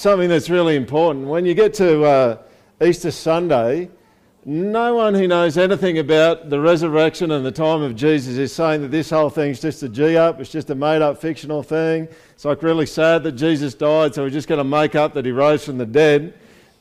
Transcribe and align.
something 0.00 0.30
that's 0.30 0.48
really 0.48 0.76
important. 0.76 1.26
When 1.26 1.44
you 1.44 1.52
get 1.52 1.74
to 1.74 2.04
uh, 2.04 2.38
Easter 2.82 3.10
Sunday, 3.10 3.90
no 4.46 4.94
one 4.94 5.12
who 5.12 5.28
knows 5.28 5.58
anything 5.58 5.98
about 5.98 6.48
the 6.48 6.58
resurrection 6.58 7.30
and 7.32 7.44
the 7.44 7.52
time 7.52 7.82
of 7.82 7.96
Jesus 7.96 8.38
is 8.38 8.50
saying 8.50 8.80
that 8.80 8.90
this 8.90 9.10
whole 9.10 9.28
thing's 9.28 9.60
just 9.60 9.82
a 9.82 9.90
G 9.90 10.16
up, 10.16 10.40
it's 10.40 10.50
just 10.50 10.70
a 10.70 10.74
made 10.74 11.02
up 11.02 11.20
fictional 11.20 11.62
thing. 11.62 12.08
It's 12.30 12.46
like 12.46 12.62
really 12.62 12.86
sad 12.86 13.22
that 13.24 13.32
Jesus 13.32 13.74
died, 13.74 14.14
so 14.14 14.22
we're 14.22 14.30
just 14.30 14.48
going 14.48 14.56
to 14.56 14.64
make 14.64 14.94
up 14.94 15.12
that 15.12 15.26
he 15.26 15.32
rose 15.32 15.66
from 15.66 15.76
the 15.76 15.84
dead. 15.84 16.32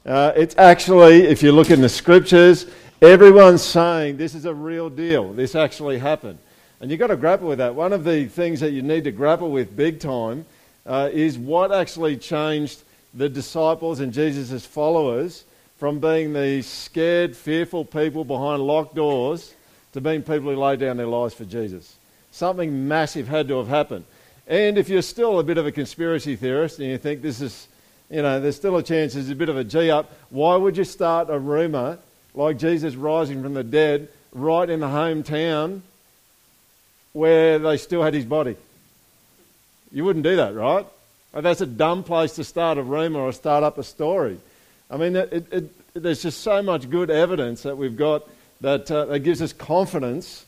Uh, 0.05 0.31
it's 0.37 0.55
actually, 0.57 1.23
if 1.23 1.43
you 1.43 1.51
look 1.51 1.71
in 1.71 1.81
the 1.81 1.89
scriptures, 1.89 2.67
everyone's 3.01 3.61
saying 3.61 4.15
this 4.15 4.33
is 4.33 4.45
a 4.45 4.53
real 4.53 4.89
deal. 4.89 5.33
This 5.33 5.55
actually 5.55 5.97
happened. 5.97 6.39
And 6.79 6.89
you've 6.89 7.01
got 7.01 7.07
to 7.07 7.17
grapple 7.17 7.49
with 7.49 7.57
that. 7.57 7.75
One 7.75 7.91
of 7.91 8.05
the 8.05 8.27
things 8.27 8.61
that 8.61 8.71
you 8.71 8.81
need 8.81 9.03
to 9.03 9.11
grapple 9.11 9.51
with 9.51 9.75
big 9.75 9.99
time 9.99 10.45
uh, 10.85 11.09
is 11.11 11.37
what 11.37 11.73
actually 11.73 12.15
changed 12.15 12.83
the 13.19 13.27
disciples 13.27 13.99
and 13.99 14.13
Jesus' 14.13 14.65
followers 14.65 15.43
from 15.77 15.99
being 15.99 16.31
the 16.31 16.61
scared, 16.61 17.35
fearful 17.35 17.83
people 17.83 18.23
behind 18.23 18.61
locked 18.61 18.95
doors 18.95 19.53
to 19.91 19.99
being 19.99 20.21
people 20.21 20.49
who 20.49 20.55
lay 20.55 20.77
down 20.77 20.95
their 20.95 21.05
lives 21.05 21.33
for 21.33 21.43
Jesus. 21.43 21.97
Something 22.31 22.87
massive 22.87 23.27
had 23.27 23.49
to 23.49 23.57
have 23.57 23.67
happened. 23.67 24.05
And 24.47 24.77
if 24.77 24.87
you're 24.87 25.01
still 25.01 25.37
a 25.39 25.43
bit 25.43 25.57
of 25.57 25.67
a 25.67 25.71
conspiracy 25.71 26.37
theorist 26.37 26.79
and 26.79 26.87
you 26.87 26.97
think 26.97 27.21
this 27.21 27.41
is, 27.41 27.67
you 28.09 28.21
know, 28.21 28.39
there's 28.39 28.55
still 28.55 28.77
a 28.77 28.83
chance 28.83 29.15
there's 29.15 29.29
a 29.29 29.35
bit 29.35 29.49
of 29.49 29.57
a 29.57 29.65
G 29.65 29.91
up, 29.91 30.13
why 30.29 30.55
would 30.55 30.77
you 30.77 30.85
start 30.85 31.29
a 31.29 31.37
rumour 31.37 31.99
like 32.33 32.57
Jesus 32.57 32.95
rising 32.95 33.43
from 33.43 33.53
the 33.53 33.65
dead 33.65 34.07
right 34.31 34.69
in 34.69 34.79
the 34.79 34.87
hometown 34.87 35.81
where 37.11 37.59
they 37.59 37.75
still 37.75 38.01
had 38.01 38.13
his 38.13 38.23
body. 38.23 38.55
You 39.91 40.05
wouldn't 40.05 40.23
do 40.23 40.37
that, 40.37 40.55
right? 40.55 40.87
That's 41.33 41.61
a 41.61 41.65
dumb 41.65 42.03
place 42.03 42.33
to 42.33 42.43
start 42.43 42.77
a 42.77 42.83
rumour 42.83 43.19
or 43.19 43.31
start 43.31 43.63
up 43.63 43.77
a 43.77 43.83
story. 43.83 44.39
I 44.89 44.97
mean, 44.97 45.15
it, 45.15 45.31
it, 45.31 45.53
it, 45.53 45.93
there's 45.93 46.23
just 46.23 46.41
so 46.41 46.61
much 46.63 46.89
good 46.89 47.11
evidence 47.11 47.61
that 47.63 47.77
we've 47.77 47.95
got 47.95 48.27
that, 48.61 48.89
uh, 48.89 49.05
that 49.05 49.19
gives 49.19 49.41
us 49.41 49.53
confidence 49.53 50.45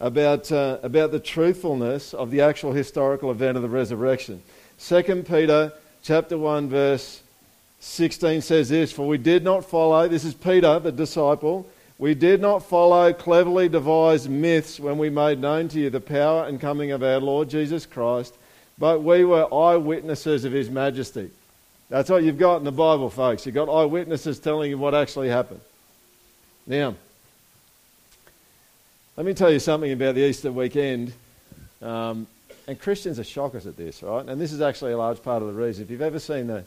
about, 0.00 0.50
uh, 0.50 0.78
about 0.82 1.12
the 1.12 1.20
truthfulness 1.20 2.14
of 2.14 2.30
the 2.30 2.40
actual 2.40 2.72
historical 2.72 3.30
event 3.30 3.56
of 3.56 3.62
the 3.62 3.68
resurrection. 3.68 4.42
2 4.80 5.24
Peter 5.28 5.72
chapter 6.02 6.36
1 6.36 6.68
verse 6.68 7.22
16 7.80 8.40
says 8.40 8.68
this, 8.68 8.90
For 8.90 9.06
we 9.06 9.18
did 9.18 9.44
not 9.44 9.64
follow, 9.64 10.08
this 10.08 10.24
is 10.24 10.34
Peter, 10.34 10.78
the 10.78 10.92
disciple, 10.92 11.68
we 11.98 12.14
did 12.14 12.40
not 12.40 12.64
follow 12.64 13.12
cleverly 13.12 13.68
devised 13.68 14.28
myths 14.28 14.80
when 14.80 14.98
we 14.98 15.10
made 15.10 15.40
known 15.40 15.68
to 15.68 15.78
you 15.78 15.90
the 15.90 16.00
power 16.00 16.44
and 16.46 16.60
coming 16.60 16.90
of 16.90 17.02
our 17.02 17.20
Lord 17.20 17.48
Jesus 17.48 17.86
Christ, 17.86 18.34
but 18.82 19.00
we 19.00 19.24
were 19.24 19.46
eyewitnesses 19.54 20.44
of 20.44 20.50
his 20.50 20.68
majesty. 20.68 21.30
That's 21.88 22.10
what 22.10 22.24
you've 22.24 22.36
got 22.36 22.56
in 22.56 22.64
the 22.64 22.72
Bible, 22.72 23.10
folks. 23.10 23.46
You've 23.46 23.54
got 23.54 23.68
eyewitnesses 23.68 24.40
telling 24.40 24.70
you 24.70 24.76
what 24.76 24.92
actually 24.92 25.28
happened. 25.28 25.60
Now, 26.66 26.96
let 29.16 29.24
me 29.24 29.34
tell 29.34 29.52
you 29.52 29.60
something 29.60 29.92
about 29.92 30.16
the 30.16 30.22
Easter 30.22 30.50
weekend. 30.50 31.12
Um, 31.80 32.26
and 32.66 32.76
Christians 32.76 33.20
are 33.20 33.24
shockers 33.24 33.68
at 33.68 33.76
this, 33.76 34.02
right? 34.02 34.26
And 34.26 34.40
this 34.40 34.50
is 34.50 34.60
actually 34.60 34.94
a 34.94 34.98
large 34.98 35.22
part 35.22 35.42
of 35.42 35.54
the 35.54 35.54
reason. 35.54 35.84
If 35.84 35.90
you've 35.92 36.02
ever 36.02 36.18
seen 36.18 36.48
the, 36.48 36.64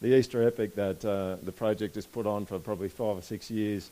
the 0.00 0.16
Easter 0.16 0.48
epic 0.48 0.74
that 0.76 1.04
uh, 1.04 1.36
the 1.42 1.52
project 1.52 1.96
has 1.96 2.06
put 2.06 2.26
on 2.26 2.46
for 2.46 2.58
probably 2.60 2.88
five 2.88 3.18
or 3.18 3.22
six 3.22 3.50
years, 3.50 3.90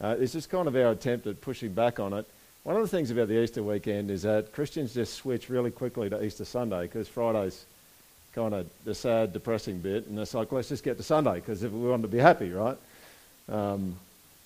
uh, 0.00 0.14
it's 0.20 0.34
just 0.34 0.48
kind 0.48 0.68
of 0.68 0.76
our 0.76 0.92
attempt 0.92 1.26
at 1.26 1.40
pushing 1.40 1.72
back 1.72 1.98
on 1.98 2.12
it. 2.12 2.26
One 2.62 2.76
of 2.76 2.82
the 2.82 2.88
things 2.88 3.10
about 3.10 3.28
the 3.28 3.42
Easter 3.42 3.62
weekend 3.62 4.10
is 4.10 4.22
that 4.22 4.52
Christians 4.52 4.92
just 4.92 5.14
switch 5.14 5.48
really 5.48 5.70
quickly 5.70 6.10
to 6.10 6.22
Easter 6.22 6.44
Sunday 6.44 6.82
because 6.82 7.08
Friday's 7.08 7.64
kind 8.34 8.52
of 8.52 8.66
the 8.84 8.94
sad, 8.94 9.32
depressing 9.32 9.78
bit, 9.78 10.06
and 10.06 10.18
it's 10.18 10.34
like, 10.34 10.52
let's 10.52 10.68
just 10.68 10.84
get 10.84 10.98
to 10.98 11.02
Sunday 11.02 11.36
because 11.36 11.62
if 11.62 11.72
we 11.72 11.88
want 11.88 12.02
to 12.02 12.08
be 12.08 12.18
happy, 12.18 12.52
right? 12.52 12.76
Um, 13.48 13.96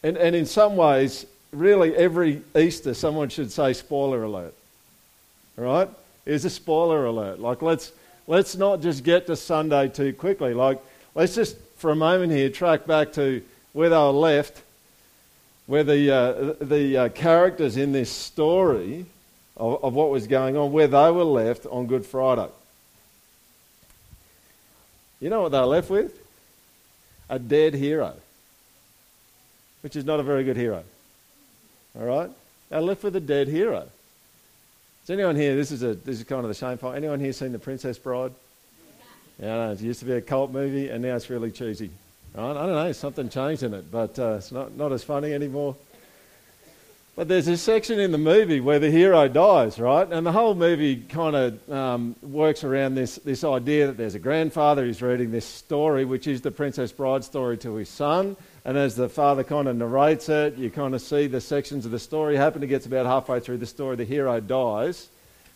and, 0.05 0.17
and 0.17 0.37
in 0.37 0.47
some 0.47 0.77
ways, 0.77 1.27
really 1.51 1.95
every 1.97 2.43
Easter, 2.57 2.95
someone 2.95 3.31
should 3.31 3.51
say 3.51 3.73
spoiler 3.73 4.23
alert, 4.23 4.55
right? 5.57 5.89
Is 6.25 6.45
a 6.45 6.51
spoiler 6.51 7.07
alert. 7.07 7.41
Like, 7.41 7.63
let's, 7.63 7.91
let's 8.29 8.55
not 8.55 8.81
just 8.81 9.03
get 9.03 9.27
to 9.27 9.35
Sunday 9.35 9.89
too 9.89 10.13
quickly. 10.13 10.55
Like, 10.55 10.81
let's 11.17 11.35
just, 11.35 11.57
for 11.79 11.91
a 11.91 11.97
moment 11.97 12.31
here, 12.31 12.49
track 12.49 12.87
back 12.87 13.13
to 13.15 13.43
where 13.73 13.89
they 13.89 13.97
were 13.97 14.11
left 14.11 14.63
where 15.67 15.85
the, 15.85 16.11
uh, 16.11 16.55
the 16.65 16.97
uh, 16.97 17.09
characters 17.11 17.77
in 17.77 17.93
this 17.93 18.11
story 18.11 19.07
of, 19.57 19.83
of 19.85 19.95
what 19.95 20.11
was 20.11 20.27
going 20.27 20.57
on, 20.57 20.73
where 20.73 20.89
they 20.89 21.11
were 21.11 21.25
left 21.25 21.67
on 21.67 21.87
Good 21.87 22.05
Friday. 22.05 22.49
You 25.21 25.31
know 25.31 25.43
what 25.43 25.53
they're 25.53 25.63
left 25.63 25.89
with? 25.89 26.21
A 27.31 27.39
dead 27.39 27.75
hero, 27.75 28.15
which 29.83 29.97
is 29.97 30.05
not 30.05 30.21
a 30.21 30.23
very 30.23 30.45
good 30.45 30.57
hero. 30.57 30.85
All 31.99 32.05
right? 32.05 32.31
They're 32.69 32.81
left 32.81 33.03
with 33.03 33.17
a 33.17 33.21
dead 33.21 33.49
hero. 33.49 33.89
Is 35.05 35.11
anyone 35.11 35.37
here, 35.37 35.57
this 35.57 35.71
is, 35.71 35.83
a, 35.83 35.95
this 35.95 36.19
is 36.19 36.25
kind 36.25 36.43
of 36.43 36.49
the 36.49 36.55
shameful, 36.55 36.93
anyone 36.93 37.21
here 37.21 37.33
seen 37.33 37.53
The 37.53 37.59
Princess 37.59 37.99
Bride? 37.99 38.33
Yeah, 39.41 39.71
it 39.71 39.81
used 39.81 40.01
to 40.01 40.07
be 40.07 40.13
a 40.13 40.21
cult 40.21 40.51
movie 40.51 40.89
and 40.89 41.03
now 41.03 41.17
it's 41.17 41.31
really 41.31 41.51
cheesy. 41.51 41.91
Right? 42.35 42.51
I 42.51 42.67
don't 42.67 42.75
know, 42.75 42.93
something 42.93 43.29
changed 43.29 43.63
in 43.63 43.75
it, 43.75 43.93
but 43.93 44.19
uh, 44.19 44.35
it's 44.39 44.51
not, 44.51 44.77
not 44.77 44.91
as 44.91 45.05
funny 45.05 45.33
anymore. 45.33 45.77
But 47.15 47.29
there's 47.29 47.47
a 47.47 47.57
section 47.57 48.01
in 48.01 48.11
the 48.11 48.19
movie 48.19 48.59
where 48.59 48.81
the 48.81 48.91
hero 48.91 49.29
dies, 49.29 49.79
right? 49.79 50.11
And 50.11 50.27
the 50.27 50.33
whole 50.33 50.57
movie 50.57 50.97
kind 50.97 51.37
of 51.37 51.71
um, 51.71 52.17
works 52.23 52.65
around 52.65 52.97
this, 52.97 53.17
this 53.19 53.45
idea 53.45 53.87
that 53.87 53.97
there's 53.97 54.17
a 54.17 54.19
grandfather 54.19 54.85
who's 54.85 55.01
reading 55.01 55.31
this 55.31 55.45
story, 55.45 56.05
which 56.05 56.27
is 56.27 56.41
the 56.41 56.51
Princess 56.51 56.91
Bride 56.91 57.23
story 57.23 57.57
to 57.59 57.77
his 57.77 57.89
son. 57.89 58.37
And 58.65 58.77
as 58.77 58.97
the 58.97 59.09
father 59.09 59.45
kind 59.45 59.69
of 59.69 59.77
narrates 59.77 60.29
it, 60.29 60.57
you 60.57 60.71
kind 60.71 60.93
of 60.93 61.03
see 61.03 61.29
the 61.29 61.41
sections 61.41 61.87
of 61.87 61.93
the 61.93 62.01
story 62.01 62.35
happen. 62.35 62.65
It 62.65 62.67
gets 62.67 62.87
about 62.87 63.07
halfway 63.07 63.39
through 63.39 63.59
the 63.59 63.67
story, 63.67 63.95
the 63.95 64.05
hero 64.05 64.41
dies. 64.41 65.09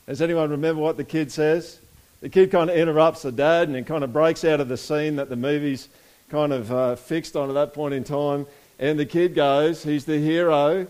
Does 0.07 0.23
anyone 0.23 0.51
remember 0.51 0.81
what 0.81 0.97
the 0.97 1.03
kid 1.03 1.33
says? 1.33 1.81
The 2.21 2.29
kid 2.29 2.53
kind 2.53 2.71
of 2.71 2.77
interrupts 2.77 3.23
the 3.23 3.33
dad 3.33 3.67
and 3.67 3.77
it 3.77 3.87
kind 3.87 4.05
of 4.05 4.13
breaks 4.13 4.45
out 4.45 4.61
of 4.61 4.69
the 4.69 4.77
scene 4.77 5.17
that 5.17 5.29
the 5.29 5.37
movie's 5.37 5.89
kind 6.31 6.53
of 6.53 6.71
uh, 6.73 6.97
fixed 6.97 7.37
on 7.37 7.49
at 7.49 7.55
that 7.55 7.75
point 7.75 7.95
in 7.95 8.05
time. 8.05 8.47
And 8.79 8.99
the 8.99 9.07
kid 9.07 9.35
goes, 9.35 9.83
he's 9.83 10.05
the 10.05 10.19
hero, 10.19 10.87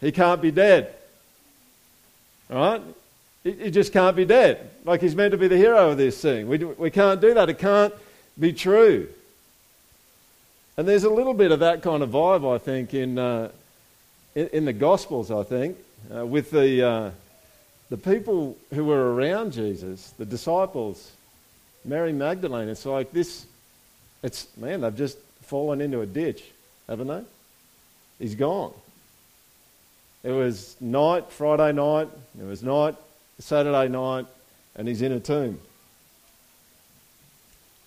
he 0.00 0.12
can't 0.12 0.42
be 0.42 0.50
dead. 0.50 0.94
Right? 2.48 2.82
He, 3.44 3.52
he 3.52 3.70
just 3.70 3.92
can't 3.92 4.16
be 4.16 4.24
dead. 4.24 4.70
Like 4.84 5.00
he's 5.00 5.14
meant 5.14 5.32
to 5.32 5.38
be 5.38 5.48
the 5.48 5.56
hero 5.56 5.90
of 5.90 5.98
this 5.98 6.20
thing. 6.20 6.48
We, 6.48 6.58
we 6.58 6.90
can't 6.90 7.20
do 7.20 7.34
that. 7.34 7.48
It 7.48 7.58
can't 7.58 7.94
be 8.38 8.52
true. 8.52 9.08
And 10.76 10.88
there's 10.88 11.04
a 11.04 11.10
little 11.10 11.34
bit 11.34 11.52
of 11.52 11.60
that 11.60 11.82
kind 11.82 12.02
of 12.02 12.10
vibe, 12.10 12.50
I 12.50 12.58
think, 12.58 12.94
in, 12.94 13.18
uh, 13.18 13.50
in, 14.34 14.48
in, 14.48 14.64
the 14.64 14.72
Gospels, 14.72 15.30
I 15.30 15.42
think, 15.42 15.76
uh, 16.14 16.24
with 16.24 16.50
the, 16.50 16.82
uh, 16.82 17.10
the 17.90 17.98
people 17.98 18.56
who 18.72 18.86
were 18.86 19.14
around 19.14 19.52
Jesus, 19.52 20.14
the 20.16 20.24
disciples, 20.24 21.12
Mary 21.84 22.12
Magdalene. 22.12 22.68
It's 22.68 22.86
like 22.86 23.12
this 23.12 23.44
it's, 24.22 24.46
man, 24.56 24.80
they've 24.80 24.96
just 24.96 25.18
fallen 25.42 25.80
into 25.80 26.00
a 26.00 26.06
ditch, 26.06 26.42
haven't 26.88 27.08
they? 27.08 27.22
He's 28.18 28.34
gone. 28.34 28.72
It 30.22 30.30
was 30.30 30.76
night, 30.80 31.30
Friday 31.32 31.72
night, 31.72 32.08
it 32.38 32.44
was 32.44 32.62
night, 32.62 32.94
Saturday 33.38 33.88
night, 33.88 34.26
and 34.76 34.86
he's 34.86 35.02
in 35.02 35.12
a 35.12 35.20
tomb. 35.20 35.60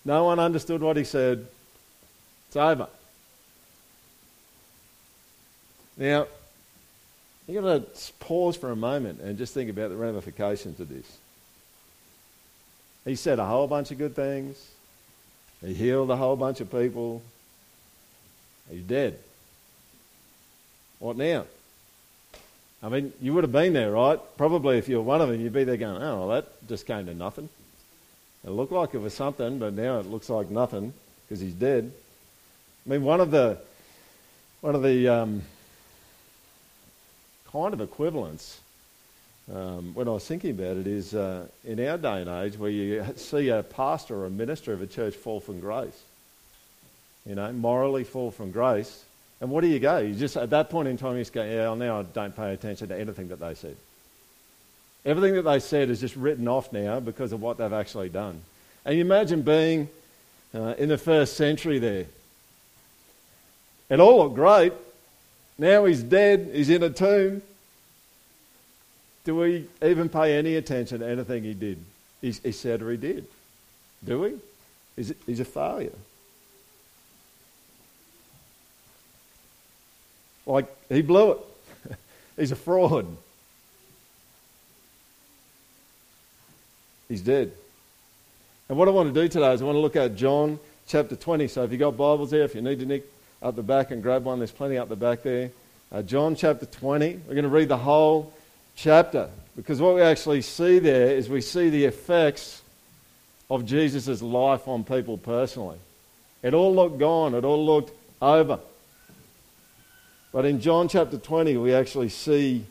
No 0.03 0.25
one 0.25 0.39
understood 0.39 0.81
what 0.81 0.97
he 0.97 1.03
said. 1.03 1.47
It's 2.47 2.55
over. 2.55 2.87
Now, 5.97 6.27
you've 7.47 7.63
got 7.63 7.95
to 7.95 8.13
pause 8.19 8.57
for 8.57 8.71
a 8.71 8.75
moment 8.75 9.21
and 9.21 9.37
just 9.37 9.53
think 9.53 9.69
about 9.69 9.89
the 9.89 9.95
ramifications 9.95 10.79
of 10.79 10.89
this. 10.89 11.17
He 13.05 13.15
said 13.15 13.39
a 13.39 13.45
whole 13.45 13.67
bunch 13.67 13.91
of 13.91 13.97
good 13.97 14.15
things. 14.15 14.57
He 15.65 15.73
healed 15.73 16.11
a 16.11 16.15
whole 16.15 16.35
bunch 16.35 16.61
of 16.61 16.71
people. 16.71 17.23
He's 18.69 18.83
dead. 18.83 19.17
What 20.99 21.17
now? 21.17 21.45
I 22.83 22.89
mean, 22.89 23.13
you 23.19 23.33
would 23.33 23.43
have 23.43 23.51
been 23.51 23.73
there, 23.73 23.91
right? 23.91 24.19
Probably 24.37 24.77
if 24.77 24.87
you 24.87 24.97
were 24.97 25.01
one 25.01 25.21
of 25.21 25.29
them, 25.29 25.41
you'd 25.41 25.53
be 25.53 25.63
there 25.63 25.77
going, 25.77 26.01
oh, 26.01 26.19
well, 26.19 26.27
that 26.29 26.67
just 26.67 26.85
came 26.85 27.07
to 27.07 27.15
nothing. 27.15 27.49
It 28.45 28.51
looked 28.51 28.71
like 28.71 28.93
it 28.93 28.99
was 28.99 29.13
something, 29.13 29.57
but 29.57 29.73
now 29.73 29.99
it 29.99 30.05
looks 30.05 30.29
like 30.29 30.51
nothing 30.51 30.93
because 31.27 31.41
he's 31.41 31.53
dead. 31.53 31.91
I 32.85 32.89
mean, 32.89 33.03
one 33.03 33.19
of 33.19 33.31
the, 33.31 33.57
one 34.61 34.75
of 34.75 34.83
the 34.83 35.07
um, 35.07 35.41
kind 37.51 37.73
of 37.73 37.81
equivalents 37.81 38.59
um, 39.53 39.93
when 39.93 40.07
I 40.07 40.11
was 40.11 40.25
thinking 40.25 40.51
about 40.51 40.77
it 40.77 40.87
is 40.87 41.13
uh, 41.13 41.45
in 41.63 41.79
our 41.87 41.97
day 41.97 42.21
and 42.21 42.29
age 42.29 42.57
where 42.57 42.71
you 42.71 43.05
see 43.15 43.49
a 43.49 43.61
pastor 43.61 44.15
or 44.15 44.25
a 44.25 44.29
minister 44.29 44.73
of 44.73 44.81
a 44.81 44.87
church 44.87 45.15
fall 45.15 45.39
from 45.39 45.59
grace, 45.59 46.01
you 47.25 47.35
know, 47.35 47.51
morally 47.51 48.03
fall 48.03 48.31
from 48.31 48.51
grace. 48.51 49.03
And 49.41 49.51
what 49.51 49.61
do 49.61 49.67
you 49.67 49.79
go? 49.79 49.99
You 49.99 50.15
just, 50.15 50.37
at 50.37 50.49
that 50.49 50.69
point 50.69 50.87
in 50.87 50.97
time, 50.97 51.13
you 51.13 51.21
just 51.21 51.33
go, 51.33 51.43
yeah, 51.43 51.61
well, 51.61 51.75
now 51.75 51.99
I 51.99 52.03
don't 52.03 52.35
pay 52.35 52.53
attention 52.53 52.87
to 52.87 52.99
anything 52.99 53.27
that 53.27 53.39
they 53.39 53.53
said. 53.53 53.75
Everything 55.05 55.35
that 55.35 55.43
they 55.43 55.59
said 55.59 55.91
is 55.91 55.99
just 55.99 56.15
written 56.15 56.47
off 56.47 56.73
now 56.73 56.99
because 56.99 57.31
of 57.31 57.41
what 57.41 57.59
they've 57.59 57.71
actually 57.71 58.09
done. 58.09 58.41
And 58.83 58.95
you 58.95 59.01
imagine 59.01 59.43
being 59.43 59.89
uh, 60.55 60.73
in 60.79 60.89
the 60.89 60.97
first 60.97 61.37
century 61.37 61.77
there. 61.77 62.05
It 63.89 63.99
all 63.99 64.23
looked 64.23 64.35
great. 64.35 64.73
Now 65.59 65.85
he's 65.85 66.01
dead, 66.01 66.49
he's 66.51 66.69
in 66.69 66.81
a 66.81 66.89
tomb. 66.89 67.43
Do 69.25 69.35
we 69.35 69.67
even 69.83 70.07
pay 70.07 70.37
any 70.37 70.55
attention 70.55 70.99
to 70.99 71.07
anything 71.07 71.43
he 71.43 71.55
did? 71.55 71.83
He, 72.21 72.31
he 72.31 72.51
said 72.51 72.81
or 72.81 72.91
he 72.91 72.97
did. 72.97 73.25
Do 74.03 74.21
we? 74.21 74.33
He's, 74.95 75.13
he's 75.25 75.39
a 75.39 75.45
failure. 75.45 75.91
Like, 80.45 80.67
he 80.89 81.01
blew 81.01 81.31
it. 81.31 81.39
he's 82.37 82.51
a 82.51 82.55
fraud. 82.55 83.07
He's 87.09 87.21
dead. 87.21 87.51
And 88.69 88.77
what 88.77 88.87
I 88.87 88.91
want 88.91 89.13
to 89.13 89.21
do 89.21 89.27
today 89.27 89.53
is 89.53 89.61
I 89.61 89.65
want 89.65 89.75
to 89.75 89.79
look 89.79 89.95
at 89.95 90.15
John 90.15 90.59
chapter 90.87 91.15
20. 91.15 91.47
So 91.47 91.63
if 91.63 91.71
you've 91.71 91.79
got 91.79 91.97
Bibles 91.97 92.29
there, 92.29 92.43
if 92.43 92.53
you 92.53 92.61
need 92.61 92.79
to 92.79 92.85
nick 92.85 93.03
up 93.41 93.55
the 93.55 93.63
back 93.63 93.89
and 93.89 94.03
grab 94.03 94.23
one, 94.23 94.39
there's 94.39 94.51
plenty 94.51 94.77
up 94.77 94.87
the 94.87 94.95
back 94.95 95.23
there. 95.23 95.49
Uh, 95.91 96.03
John 96.03 96.35
chapter 96.35 96.67
20. 96.67 97.21
We're 97.27 97.33
going 97.33 97.43
to 97.43 97.49
read 97.49 97.69
the 97.69 97.77
whole 97.77 98.33
chapter 98.75 99.29
because 99.55 99.79
what 99.79 99.95
we 99.95 100.01
actually 100.01 100.41
see 100.41 100.79
there 100.79 101.15
is 101.15 101.29
we 101.29 101.41
see 101.41 101.69
the 101.69 101.85
effects 101.85 102.61
of 103.49 103.65
Jesus' 103.65 104.21
life 104.21 104.67
on 104.67 104.83
people 104.83 105.17
personally. 105.17 105.77
It 106.43 106.53
all 106.53 106.75
looked 106.75 106.97
gone, 106.97 107.33
it 107.35 107.45
all 107.45 107.65
looked 107.65 107.91
over. 108.21 108.59
But 110.31 110.45
in 110.45 110.59
John 110.59 110.89
chapter 110.89 111.17
20, 111.17 111.55
we 111.57 111.73
actually 111.73 112.09
see 112.09 112.65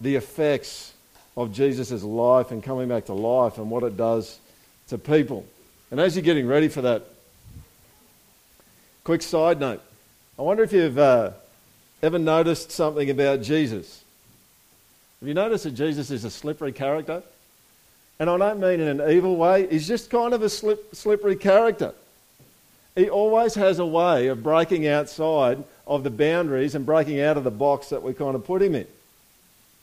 the 0.00 0.16
effects 0.16 0.92
of 1.36 1.52
Jesus' 1.52 2.02
life 2.02 2.50
and 2.50 2.62
coming 2.62 2.88
back 2.88 3.06
to 3.06 3.12
life 3.12 3.58
and 3.58 3.70
what 3.70 3.84
it 3.84 3.96
does 3.96 4.38
to 4.88 4.98
people. 4.98 5.46
And 5.90 6.00
as 6.00 6.16
you're 6.16 6.24
getting 6.24 6.48
ready 6.48 6.68
for 6.68 6.82
that, 6.82 7.04
quick 9.04 9.22
side 9.22 9.60
note 9.60 9.82
I 10.36 10.42
wonder 10.42 10.64
if 10.64 10.72
you've 10.72 10.98
uh, 10.98 11.30
ever 12.04 12.18
noticed 12.18 12.70
something 12.70 13.08
about 13.08 13.40
Jesus. 13.40 14.04
Have 15.20 15.28
you 15.28 15.34
noticed 15.34 15.64
that 15.64 15.70
Jesus 15.70 16.10
is 16.10 16.24
a 16.24 16.30
slippery 16.30 16.72
character? 16.72 17.22
And 18.18 18.28
I 18.28 18.36
don't 18.36 18.60
mean 18.60 18.78
in 18.78 19.00
an 19.00 19.10
evil 19.10 19.36
way, 19.36 19.66
he's 19.68 19.88
just 19.88 20.10
kind 20.10 20.34
of 20.34 20.42
a 20.42 20.50
slip, 20.50 20.94
slippery 20.94 21.34
character. 21.34 21.94
He 22.94 23.08
always 23.08 23.54
has 23.54 23.78
a 23.78 23.86
way 23.86 24.28
of 24.28 24.42
breaking 24.42 24.86
outside 24.86 25.64
of 25.86 26.04
the 26.04 26.10
boundaries 26.10 26.74
and 26.74 26.84
breaking 26.84 27.20
out 27.20 27.38
of 27.38 27.44
the 27.44 27.50
box 27.50 27.88
that 27.88 28.02
we 28.02 28.12
kind 28.12 28.34
of 28.34 28.44
put 28.44 28.60
him 28.60 28.74
in. 28.74 28.86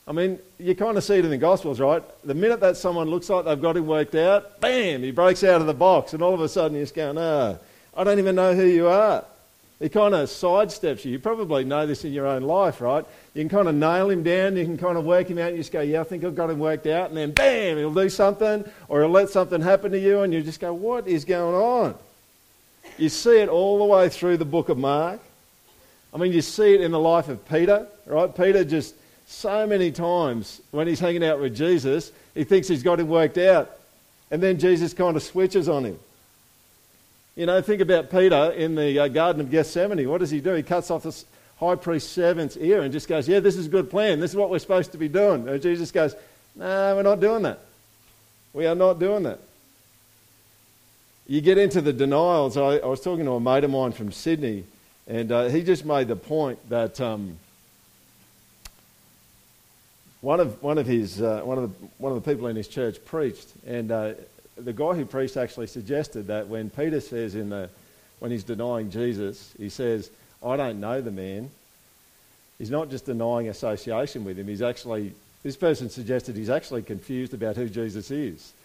I 0.06 0.12
mean, 0.12 0.38
you 0.58 0.74
kind 0.76 0.96
of 0.96 1.04
see 1.04 1.16
it 1.16 1.24
in 1.24 1.30
the 1.30 1.38
Gospels, 1.38 1.80
right? 1.80 2.02
The 2.24 2.34
minute 2.34 2.60
that 2.60 2.76
someone 2.76 3.10
looks 3.10 3.28
like 3.28 3.44
they've 3.44 3.60
got 3.60 3.76
him 3.76 3.86
worked 3.86 4.14
out, 4.14 4.60
bam, 4.60 5.02
he 5.02 5.10
breaks 5.10 5.42
out 5.44 5.60
of 5.60 5.66
the 5.66 5.74
box, 5.74 6.12
and 6.12 6.22
all 6.22 6.34
of 6.34 6.40
a 6.40 6.48
sudden 6.48 6.76
you're 6.76 6.84
just 6.84 6.94
going, 6.94 7.18
oh, 7.18 7.58
I 7.96 8.04
don't 8.04 8.18
even 8.18 8.36
know 8.36 8.54
who 8.54 8.64
you 8.64 8.86
are. 8.88 9.24
He 9.82 9.88
kind 9.88 10.14
of 10.14 10.28
sidesteps 10.28 11.04
you. 11.04 11.10
You 11.10 11.18
probably 11.18 11.64
know 11.64 11.86
this 11.86 12.04
in 12.04 12.12
your 12.12 12.28
own 12.28 12.42
life, 12.42 12.80
right? 12.80 13.04
You 13.34 13.42
can 13.42 13.48
kind 13.48 13.66
of 13.66 13.74
nail 13.74 14.08
him 14.10 14.22
down, 14.22 14.56
you 14.56 14.64
can 14.64 14.78
kind 14.78 14.96
of 14.96 15.04
work 15.04 15.28
him 15.28 15.38
out, 15.38 15.48
and 15.48 15.56
you 15.56 15.60
just 15.60 15.72
go, 15.72 15.80
yeah, 15.80 16.00
I 16.00 16.04
think 16.04 16.22
I've 16.22 16.36
got 16.36 16.50
him 16.50 16.60
worked 16.60 16.86
out, 16.86 17.08
and 17.08 17.16
then 17.16 17.32
bam, 17.32 17.78
he'll 17.78 17.92
do 17.92 18.08
something, 18.08 18.64
or 18.86 19.00
he'll 19.00 19.10
let 19.10 19.28
something 19.30 19.60
happen 19.60 19.90
to 19.90 19.98
you, 19.98 20.20
and 20.20 20.32
you 20.32 20.40
just 20.40 20.60
go, 20.60 20.72
what 20.72 21.08
is 21.08 21.24
going 21.24 21.56
on? 21.56 21.96
You 22.96 23.08
see 23.08 23.40
it 23.40 23.48
all 23.48 23.78
the 23.78 23.84
way 23.84 24.08
through 24.08 24.36
the 24.36 24.44
book 24.44 24.68
of 24.68 24.78
Mark. 24.78 25.20
I 26.14 26.16
mean, 26.16 26.32
you 26.32 26.42
see 26.42 26.74
it 26.74 26.80
in 26.80 26.92
the 26.92 27.00
life 27.00 27.28
of 27.28 27.44
Peter, 27.48 27.88
right? 28.06 28.32
Peter 28.32 28.62
just 28.62 28.94
so 29.26 29.66
many 29.66 29.90
times 29.90 30.60
when 30.70 30.86
he's 30.86 31.00
hanging 31.00 31.24
out 31.24 31.40
with 31.40 31.56
Jesus, 31.56 32.12
he 32.34 32.44
thinks 32.44 32.68
he's 32.68 32.84
got 32.84 33.00
him 33.00 33.08
worked 33.08 33.38
out. 33.38 33.78
And 34.30 34.40
then 34.40 34.60
Jesus 34.60 34.94
kind 34.94 35.16
of 35.16 35.24
switches 35.24 35.68
on 35.68 35.84
him. 35.84 35.98
You 37.34 37.46
know, 37.46 37.62
think 37.62 37.80
about 37.80 38.10
Peter 38.10 38.52
in 38.52 38.74
the 38.74 38.98
uh, 38.98 39.08
Garden 39.08 39.40
of 39.40 39.50
Gethsemane. 39.50 40.08
What 40.08 40.18
does 40.18 40.30
he 40.30 40.40
do? 40.40 40.52
He 40.52 40.62
cuts 40.62 40.90
off 40.90 41.04
the 41.04 41.24
high 41.56 41.76
priest's 41.76 42.10
servant's 42.10 42.56
ear 42.58 42.82
and 42.82 42.92
just 42.92 43.08
goes, 43.08 43.26
Yeah, 43.26 43.40
this 43.40 43.56
is 43.56 43.66
a 43.66 43.70
good 43.70 43.90
plan. 43.90 44.20
This 44.20 44.32
is 44.32 44.36
what 44.36 44.50
we're 44.50 44.58
supposed 44.58 44.92
to 44.92 44.98
be 44.98 45.08
doing. 45.08 45.48
And 45.48 45.62
Jesus 45.62 45.90
goes, 45.90 46.14
No, 46.54 46.66
nah, 46.66 46.94
we're 46.94 47.02
not 47.02 47.20
doing 47.20 47.42
that. 47.44 47.60
We 48.52 48.66
are 48.66 48.74
not 48.74 48.98
doing 48.98 49.22
that. 49.22 49.40
You 51.26 51.40
get 51.40 51.56
into 51.56 51.80
the 51.80 51.92
denials. 51.92 52.58
I, 52.58 52.76
I 52.76 52.86
was 52.86 53.00
talking 53.00 53.24
to 53.24 53.32
a 53.32 53.40
mate 53.40 53.64
of 53.64 53.70
mine 53.70 53.92
from 53.92 54.12
Sydney, 54.12 54.64
and 55.06 55.32
uh, 55.32 55.48
he 55.48 55.62
just 55.62 55.84
made 55.84 56.08
the 56.08 56.16
point 56.16 56.58
that. 56.68 57.00
Um, 57.00 57.38
one 60.20 60.38
of, 60.38 60.62
one 60.62 60.78
of, 60.78 60.86
his, 60.86 61.20
uh, 61.20 61.40
one, 61.42 61.58
of 61.58 61.68
the, 61.68 61.88
one 61.98 62.12
of 62.12 62.22
the 62.22 62.32
people 62.32 62.46
in 62.46 62.54
his 62.54 62.68
church 62.68 63.04
preached, 63.04 63.48
and 63.66 63.90
uh, 63.90 64.12
the 64.64 64.72
guy 64.72 64.94
who 64.94 65.04
preached 65.04 65.36
actually 65.36 65.66
suggested 65.66 66.26
that 66.28 66.48
when 66.48 66.70
Peter 66.70 67.00
says 67.00 67.34
in 67.34 67.50
the, 67.50 67.68
when 68.18 68.30
he's 68.30 68.44
denying 68.44 68.90
Jesus, 68.90 69.52
he 69.58 69.68
says, 69.68 70.10
I 70.42 70.56
don't 70.56 70.80
know 70.80 71.00
the 71.00 71.10
man. 71.10 71.50
He's 72.58 72.70
not 72.70 72.90
just 72.90 73.06
denying 73.06 73.48
association 73.48 74.24
with 74.24 74.38
him, 74.38 74.46
he's 74.46 74.62
actually, 74.62 75.12
this 75.42 75.56
person 75.56 75.90
suggested 75.90 76.36
he's 76.36 76.50
actually 76.50 76.82
confused 76.82 77.34
about 77.34 77.56
who 77.56 77.68
Jesus 77.68 78.10
is. 78.10 78.52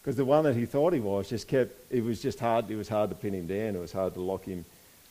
Because 0.00 0.16
the 0.16 0.24
one 0.24 0.44
that 0.44 0.56
he 0.56 0.64
thought 0.64 0.94
he 0.94 1.00
was 1.00 1.28
just 1.28 1.48
kept, 1.48 1.72
it 1.90 2.02
was 2.02 2.22
just 2.22 2.40
hard, 2.40 2.70
it 2.70 2.76
was 2.76 2.88
hard 2.88 3.10
to 3.10 3.16
pin 3.16 3.34
him 3.34 3.46
down, 3.46 3.76
it 3.76 3.78
was 3.78 3.92
hard 3.92 4.14
to 4.14 4.20
lock 4.20 4.44
him, 4.44 4.64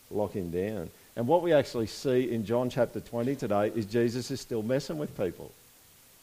lock 0.10 0.32
him 0.32 0.50
down. 0.50 0.90
And 1.16 1.28
what 1.28 1.44
we 1.44 1.54
actually 1.54 1.86
see 1.86 2.32
in 2.32 2.46
John 2.46 2.72
chapter 2.72 3.00
20 3.00 3.36
today 3.36 3.72
is 3.76 3.86
Jesus 3.86 4.32
is 4.32 4.42
still 4.42 4.64
messing 4.64 4.98
with 4.98 5.16
people. 5.16 5.52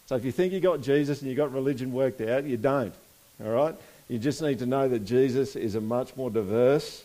So 0.06 0.16
if 0.16 0.24
you 0.24 0.32
think 0.32 0.52
you 0.52 0.60
got 0.60 0.80
Jesus 0.80 1.20
and 1.20 1.30
you 1.30 1.36
got 1.36 1.52
religion 1.52 1.92
worked 1.92 2.20
out, 2.20 2.44
you 2.44 2.56
don't. 2.56 2.94
All 3.42 3.50
right? 3.50 3.74
You 4.08 4.18
just 4.18 4.42
need 4.42 4.58
to 4.58 4.66
know 4.66 4.88
that 4.88 5.00
Jesus 5.00 5.56
is 5.56 5.74
a 5.74 5.80
much 5.80 6.16
more 6.16 6.30
diverse 6.30 7.04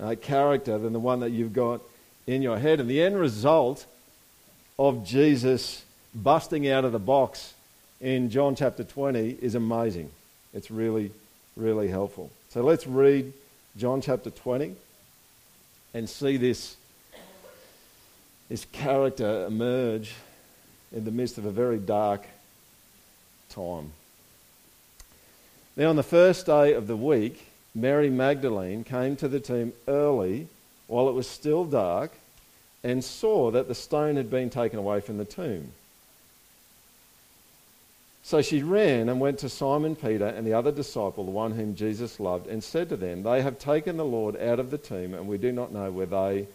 uh, 0.00 0.14
character 0.20 0.78
than 0.78 0.92
the 0.92 0.98
one 0.98 1.20
that 1.20 1.30
you've 1.30 1.52
got 1.52 1.80
in 2.26 2.42
your 2.42 2.58
head. 2.58 2.80
And 2.80 2.88
the 2.88 3.02
end 3.02 3.18
result 3.18 3.84
of 4.78 5.04
Jesus 5.04 5.84
busting 6.14 6.68
out 6.68 6.84
of 6.84 6.92
the 6.92 6.98
box 6.98 7.54
in 8.00 8.30
John 8.30 8.54
chapter 8.54 8.82
20 8.82 9.38
is 9.42 9.54
amazing. 9.54 10.10
It's 10.54 10.70
really, 10.70 11.12
really 11.56 11.88
helpful. 11.88 12.30
So 12.48 12.62
let's 12.62 12.86
read 12.86 13.32
John 13.76 14.00
chapter 14.00 14.30
20 14.30 14.74
and 15.92 16.08
see 16.08 16.36
this 16.36 16.76
this 18.48 18.64
character 18.72 19.46
emerge 19.46 20.12
in 20.92 21.04
the 21.04 21.12
midst 21.12 21.38
of 21.38 21.44
a 21.46 21.52
very 21.52 21.78
dark 21.78 22.26
time. 23.48 23.92
Now, 25.76 25.90
on 25.90 25.96
the 25.96 26.02
first 26.02 26.46
day 26.46 26.72
of 26.72 26.86
the 26.86 26.96
week, 26.96 27.46
Mary 27.74 28.10
Magdalene 28.10 28.84
came 28.84 29.16
to 29.16 29.28
the 29.28 29.40
tomb 29.40 29.72
early 29.86 30.48
while 30.88 31.08
it 31.08 31.14
was 31.14 31.28
still 31.28 31.64
dark 31.64 32.12
and 32.82 33.04
saw 33.04 33.50
that 33.52 33.68
the 33.68 33.74
stone 33.74 34.16
had 34.16 34.30
been 34.30 34.50
taken 34.50 34.78
away 34.78 35.00
from 35.00 35.18
the 35.18 35.24
tomb. 35.24 35.72
So 38.22 38.42
she 38.42 38.62
ran 38.62 39.08
and 39.08 39.20
went 39.20 39.38
to 39.40 39.48
Simon 39.48 39.96
Peter 39.96 40.26
and 40.26 40.46
the 40.46 40.54
other 40.54 40.72
disciple, 40.72 41.24
the 41.24 41.30
one 41.30 41.52
whom 41.52 41.74
Jesus 41.74 42.20
loved, 42.20 42.46
and 42.46 42.62
said 42.62 42.88
to 42.90 42.96
them, 42.96 43.22
They 43.22 43.42
have 43.42 43.58
taken 43.58 43.96
the 43.96 44.04
Lord 44.04 44.36
out 44.36 44.58
of 44.60 44.70
the 44.70 44.78
tomb, 44.78 45.14
and 45.14 45.26
we 45.26 45.38
do 45.38 45.52
not 45.52 45.72
know 45.72 45.90
where 45.90 46.06
they 46.06 46.46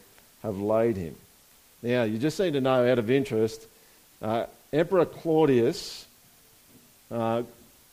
have 0.42 0.60
laid 0.60 0.98
him. 0.98 1.16
Now, 1.82 2.04
you 2.04 2.18
just 2.18 2.40
need 2.40 2.54
to 2.54 2.62
know 2.62 2.90
out 2.90 3.00
of 3.00 3.10
interest, 3.10 3.68
uh, 4.22 4.46
Emperor 4.72 5.06
Claudius, 5.06 6.06
uh, 7.12 7.44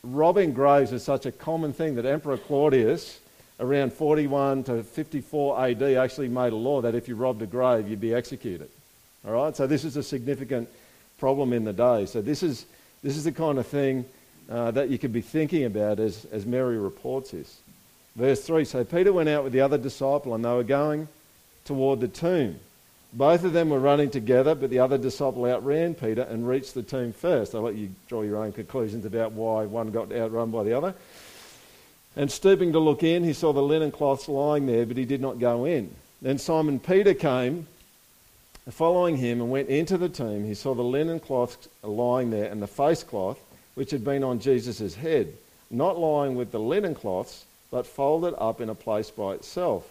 robbing 0.05 0.53
graves 0.53 0.91
is 0.91 1.05
such 1.05 1.27
a 1.27 1.33
common 1.33 1.73
thing 1.73 1.95
that 1.95 2.05
Emperor 2.05 2.37
Claudius, 2.37 3.21
around 3.61 3.93
41 3.93 4.65
to 4.65 4.83
54 4.83 5.69
AD, 5.69 5.83
actually 5.83 6.29
made 6.29 6.53
a 6.53 6.57
law 6.57 6.81
that 6.81 6.97
if 6.97 7.07
you 7.07 7.15
robbed 7.15 7.41
a 7.43 7.47
grave, 7.47 7.89
you'd 7.89 8.01
be 8.01 8.13
executed. 8.13 8.69
All 9.25 9.33
right, 9.33 9.55
so 9.55 9.69
this 9.69 9.85
is 9.85 9.97
a 9.97 10.03
significant 10.03 10.69
problem 11.19 11.53
in 11.53 11.63
the 11.63 11.73
day. 11.73 12.07
So 12.07 12.21
this 12.21 12.43
is, 12.43 12.67
this 13.05 13.17
is 13.17 13.23
the 13.23 13.33
kind 13.33 13.59
of 13.59 13.67
thing 13.69 14.05
uh, 14.51 14.73
that 14.73 14.91
you 14.91 14.99
could 14.99 15.13
be 15.13 15.21
thinking 15.21 15.65
about 15.65 16.01
as, 16.01 16.25
as 16.33 16.45
Mary 16.45 16.79
reports 16.79 17.31
this. 17.31 17.61
Verse 18.17 18.45
3 18.45 18.65
So 18.65 18.83
Peter 18.83 19.13
went 19.13 19.29
out 19.29 19.45
with 19.45 19.53
the 19.53 19.61
other 19.61 19.79
disciple, 19.79 20.35
and 20.35 20.45
they 20.45 20.51
were 20.51 20.65
going 20.65 21.07
toward 21.65 22.01
the 22.01 22.09
tomb. 22.09 22.59
Both 23.13 23.45
of 23.45 23.53
them 23.53 23.69
were 23.69 23.79
running 23.79 24.11
together, 24.11 24.55
but 24.55 24.71
the 24.71 24.79
other 24.79 24.97
disciple 24.97 25.45
outran 25.45 25.95
Peter 25.95 26.23
and 26.23 26.49
reached 26.49 26.73
the 26.73 26.83
tomb 26.83 27.13
first. 27.13 27.55
I'll 27.55 27.61
let 27.61 27.75
you 27.75 27.91
draw 28.09 28.23
your 28.23 28.43
own 28.43 28.53
conclusions 28.53 29.05
about 29.05 29.33
why 29.33 29.67
one 29.67 29.91
got 29.91 30.13
outrun 30.13 30.51
by 30.51 30.63
the 30.63 30.73
other. 30.73 30.95
And 32.17 32.31
stooping 32.31 32.73
to 32.73 32.79
look 32.79 33.03
in, 33.03 33.23
he 33.23 33.35
saw 33.35 33.53
the 33.53 33.63
linen 33.63 33.91
cloths 33.91 34.29
lying 34.29 34.67
there, 34.67 34.87
but 34.87 34.97
he 34.97 35.05
did 35.05 35.21
not 35.21 35.39
go 35.39 35.67
in. 35.67 35.95
Then 36.23 36.39
Simon 36.39 36.79
Peter 36.79 37.13
came, 37.13 37.67
following 38.71 39.19
him, 39.19 39.43
and 39.43 39.51
went 39.51 39.69
into 39.69 39.99
the 39.99 40.09
tomb. 40.09 40.45
He 40.45 40.55
saw 40.55 40.75
the 40.75 40.83
linen 40.83 41.21
cloths 41.21 41.69
lying 41.83 42.31
there 42.31 42.51
and 42.51 42.63
the 42.63 42.67
face 42.67 43.03
cloth, 43.03 43.39
which 43.75 43.91
had 43.91 44.05
been 44.05 44.25
on 44.25 44.41
Jesus' 44.41 44.95
head, 44.95 45.35
not 45.71 45.99
lying 45.99 46.35
with 46.35 46.51
the 46.51 46.61
linen 46.61 46.95
cloths, 46.95 47.45
but 47.71 47.87
folded 47.87 48.35
up 48.39 48.61
in 48.61 48.71
a 48.71 48.75
place 48.75 49.11
by 49.11 49.33
itself. 49.33 49.91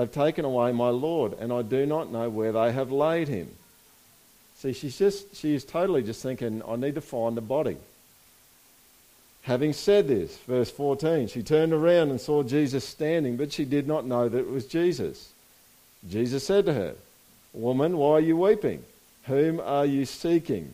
They've 0.00 0.10
taken 0.10 0.46
away 0.46 0.72
my 0.72 0.88
Lord, 0.88 1.34
and 1.38 1.52
I 1.52 1.60
do 1.60 1.84
not 1.84 2.10
know 2.10 2.30
where 2.30 2.52
they 2.52 2.72
have 2.72 2.90
laid 2.90 3.28
him. 3.28 3.50
See, 4.56 4.72
she's 4.72 4.96
just 4.96 5.36
she 5.36 5.54
is 5.54 5.62
totally 5.62 6.02
just 6.02 6.22
thinking, 6.22 6.62
I 6.66 6.76
need 6.76 6.94
to 6.94 7.02
find 7.02 7.36
the 7.36 7.42
body. 7.42 7.76
Having 9.42 9.74
said 9.74 10.08
this, 10.08 10.38
verse 10.38 10.70
14, 10.70 11.28
she 11.28 11.42
turned 11.42 11.74
around 11.74 12.08
and 12.08 12.18
saw 12.18 12.42
Jesus 12.42 12.88
standing, 12.88 13.36
but 13.36 13.52
she 13.52 13.66
did 13.66 13.86
not 13.86 14.06
know 14.06 14.26
that 14.26 14.38
it 14.38 14.50
was 14.50 14.64
Jesus. 14.64 15.34
Jesus 16.08 16.46
said 16.46 16.64
to 16.64 16.72
her, 16.72 16.94
Woman, 17.52 17.98
why 17.98 18.12
are 18.12 18.20
you 18.20 18.38
weeping? 18.38 18.82
Whom 19.24 19.60
are 19.60 19.84
you 19.84 20.06
seeking? 20.06 20.72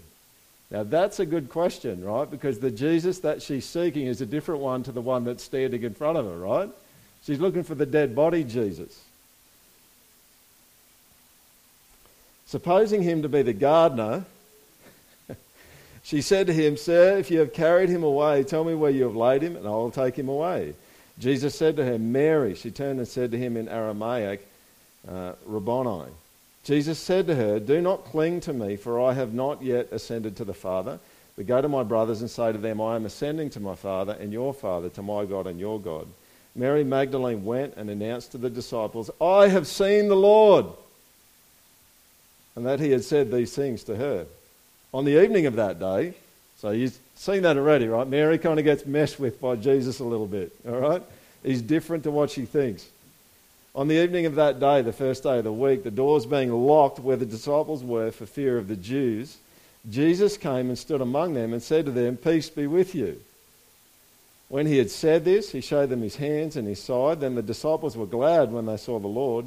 Now 0.70 0.84
that's 0.84 1.18
a 1.18 1.26
good 1.26 1.48
question, 1.48 2.04
right? 2.04 2.30
Because 2.30 2.60
the 2.60 2.70
Jesus 2.70 3.18
that 3.20 3.42
she's 3.42 3.64
seeking 3.64 4.06
is 4.06 4.20
a 4.20 4.26
different 4.26 4.60
one 4.60 4.84
to 4.84 4.92
the 4.92 5.00
one 5.00 5.24
that's 5.24 5.42
standing 5.42 5.82
in 5.82 5.94
front 5.94 6.16
of 6.16 6.26
her, 6.26 6.38
right? 6.38 6.70
She's 7.24 7.40
looking 7.40 7.64
for 7.64 7.74
the 7.74 7.86
dead 7.86 8.14
body 8.14 8.44
Jesus. 8.44 9.02
Supposing 12.46 13.02
him 13.02 13.22
to 13.22 13.28
be 13.28 13.42
the 13.42 13.52
gardener, 13.52 14.24
she 16.02 16.22
said 16.22 16.46
to 16.46 16.52
him, 16.52 16.76
Sir, 16.76 17.18
if 17.18 17.30
you 17.30 17.40
have 17.40 17.52
carried 17.52 17.88
him 17.88 18.04
away, 18.04 18.44
tell 18.44 18.62
me 18.62 18.74
where 18.74 18.90
you 18.90 19.02
have 19.02 19.16
laid 19.16 19.42
him, 19.42 19.56
and 19.56 19.66
I 19.66 19.70
will 19.70 19.90
take 19.90 20.16
him 20.16 20.28
away. 20.28 20.74
Jesus 21.18 21.54
said 21.54 21.76
to 21.76 21.84
her, 21.84 21.98
Mary. 21.98 22.54
She 22.54 22.70
turned 22.70 22.98
and 22.98 23.08
said 23.08 23.32
to 23.32 23.38
him 23.38 23.56
in 23.56 23.68
Aramaic, 23.68 24.46
uh, 25.08 25.32
Rabboni. 25.44 26.10
Jesus 26.62 26.98
said 26.98 27.26
to 27.26 27.34
her, 27.34 27.58
Do 27.58 27.80
not 27.80 28.04
cling 28.04 28.40
to 28.42 28.52
me, 28.52 28.76
for 28.76 29.00
I 29.00 29.14
have 29.14 29.34
not 29.34 29.62
yet 29.62 29.88
ascended 29.92 30.36
to 30.36 30.44
the 30.44 30.54
Father. 30.54 30.98
But 31.36 31.46
go 31.46 31.60
to 31.60 31.68
my 31.68 31.82
brothers 31.82 32.20
and 32.20 32.30
say 32.30 32.52
to 32.52 32.58
them, 32.58 32.80
I 32.80 32.96
am 32.96 33.04
ascending 33.04 33.50
to 33.50 33.60
my 33.60 33.74
Father 33.74 34.16
and 34.18 34.32
your 34.32 34.54
Father, 34.54 34.88
to 34.90 35.02
my 35.02 35.24
God 35.24 35.46
and 35.46 35.60
your 35.60 35.80
God. 35.80 36.06
Mary 36.54 36.84
Magdalene 36.84 37.44
went 37.44 37.74
and 37.76 37.90
announced 37.90 38.32
to 38.32 38.38
the 38.38 38.48
disciples, 38.48 39.10
I 39.20 39.48
have 39.48 39.66
seen 39.66 40.08
the 40.08 40.16
Lord. 40.16 40.66
And 42.56 42.66
that 42.66 42.80
he 42.80 42.90
had 42.90 43.04
said 43.04 43.30
these 43.30 43.54
things 43.54 43.84
to 43.84 43.96
her. 43.96 44.26
On 44.92 45.04
the 45.04 45.22
evening 45.22 45.46
of 45.46 45.56
that 45.56 45.78
day, 45.78 46.14
so 46.58 46.70
you've 46.70 46.98
seen 47.14 47.42
that 47.42 47.56
already, 47.56 47.86
right? 47.86 48.08
Mary 48.08 48.38
kind 48.38 48.58
of 48.58 48.64
gets 48.64 48.86
messed 48.86 49.20
with 49.20 49.40
by 49.40 49.56
Jesus 49.56 50.00
a 50.00 50.04
little 50.04 50.26
bit, 50.26 50.52
all 50.66 50.80
right? 50.80 51.02
He's 51.42 51.60
different 51.60 52.04
to 52.04 52.10
what 52.10 52.30
she 52.30 52.46
thinks. 52.46 52.88
On 53.74 53.88
the 53.88 54.02
evening 54.02 54.24
of 54.24 54.36
that 54.36 54.58
day, 54.58 54.80
the 54.80 54.92
first 54.92 55.22
day 55.22 55.36
of 55.36 55.44
the 55.44 55.52
week, 55.52 55.84
the 55.84 55.90
doors 55.90 56.24
being 56.24 56.50
locked 56.50 56.98
where 56.98 57.18
the 57.18 57.26
disciples 57.26 57.84
were 57.84 58.10
for 58.10 58.24
fear 58.24 58.56
of 58.56 58.68
the 58.68 58.76
Jews, 58.76 59.36
Jesus 59.90 60.38
came 60.38 60.68
and 60.68 60.78
stood 60.78 61.02
among 61.02 61.34
them 61.34 61.52
and 61.52 61.62
said 61.62 61.84
to 61.84 61.92
them, 61.92 62.16
Peace 62.16 62.48
be 62.48 62.66
with 62.66 62.94
you. 62.94 63.20
When 64.48 64.66
he 64.66 64.78
had 64.78 64.90
said 64.90 65.24
this, 65.24 65.52
he 65.52 65.60
showed 65.60 65.90
them 65.90 66.02
his 66.02 66.16
hands 66.16 66.56
and 66.56 66.66
his 66.66 66.82
side. 66.82 67.20
Then 67.20 67.34
the 67.34 67.42
disciples 67.42 67.96
were 67.96 68.06
glad 68.06 68.50
when 68.50 68.66
they 68.66 68.76
saw 68.76 68.98
the 68.98 69.08
Lord. 69.08 69.46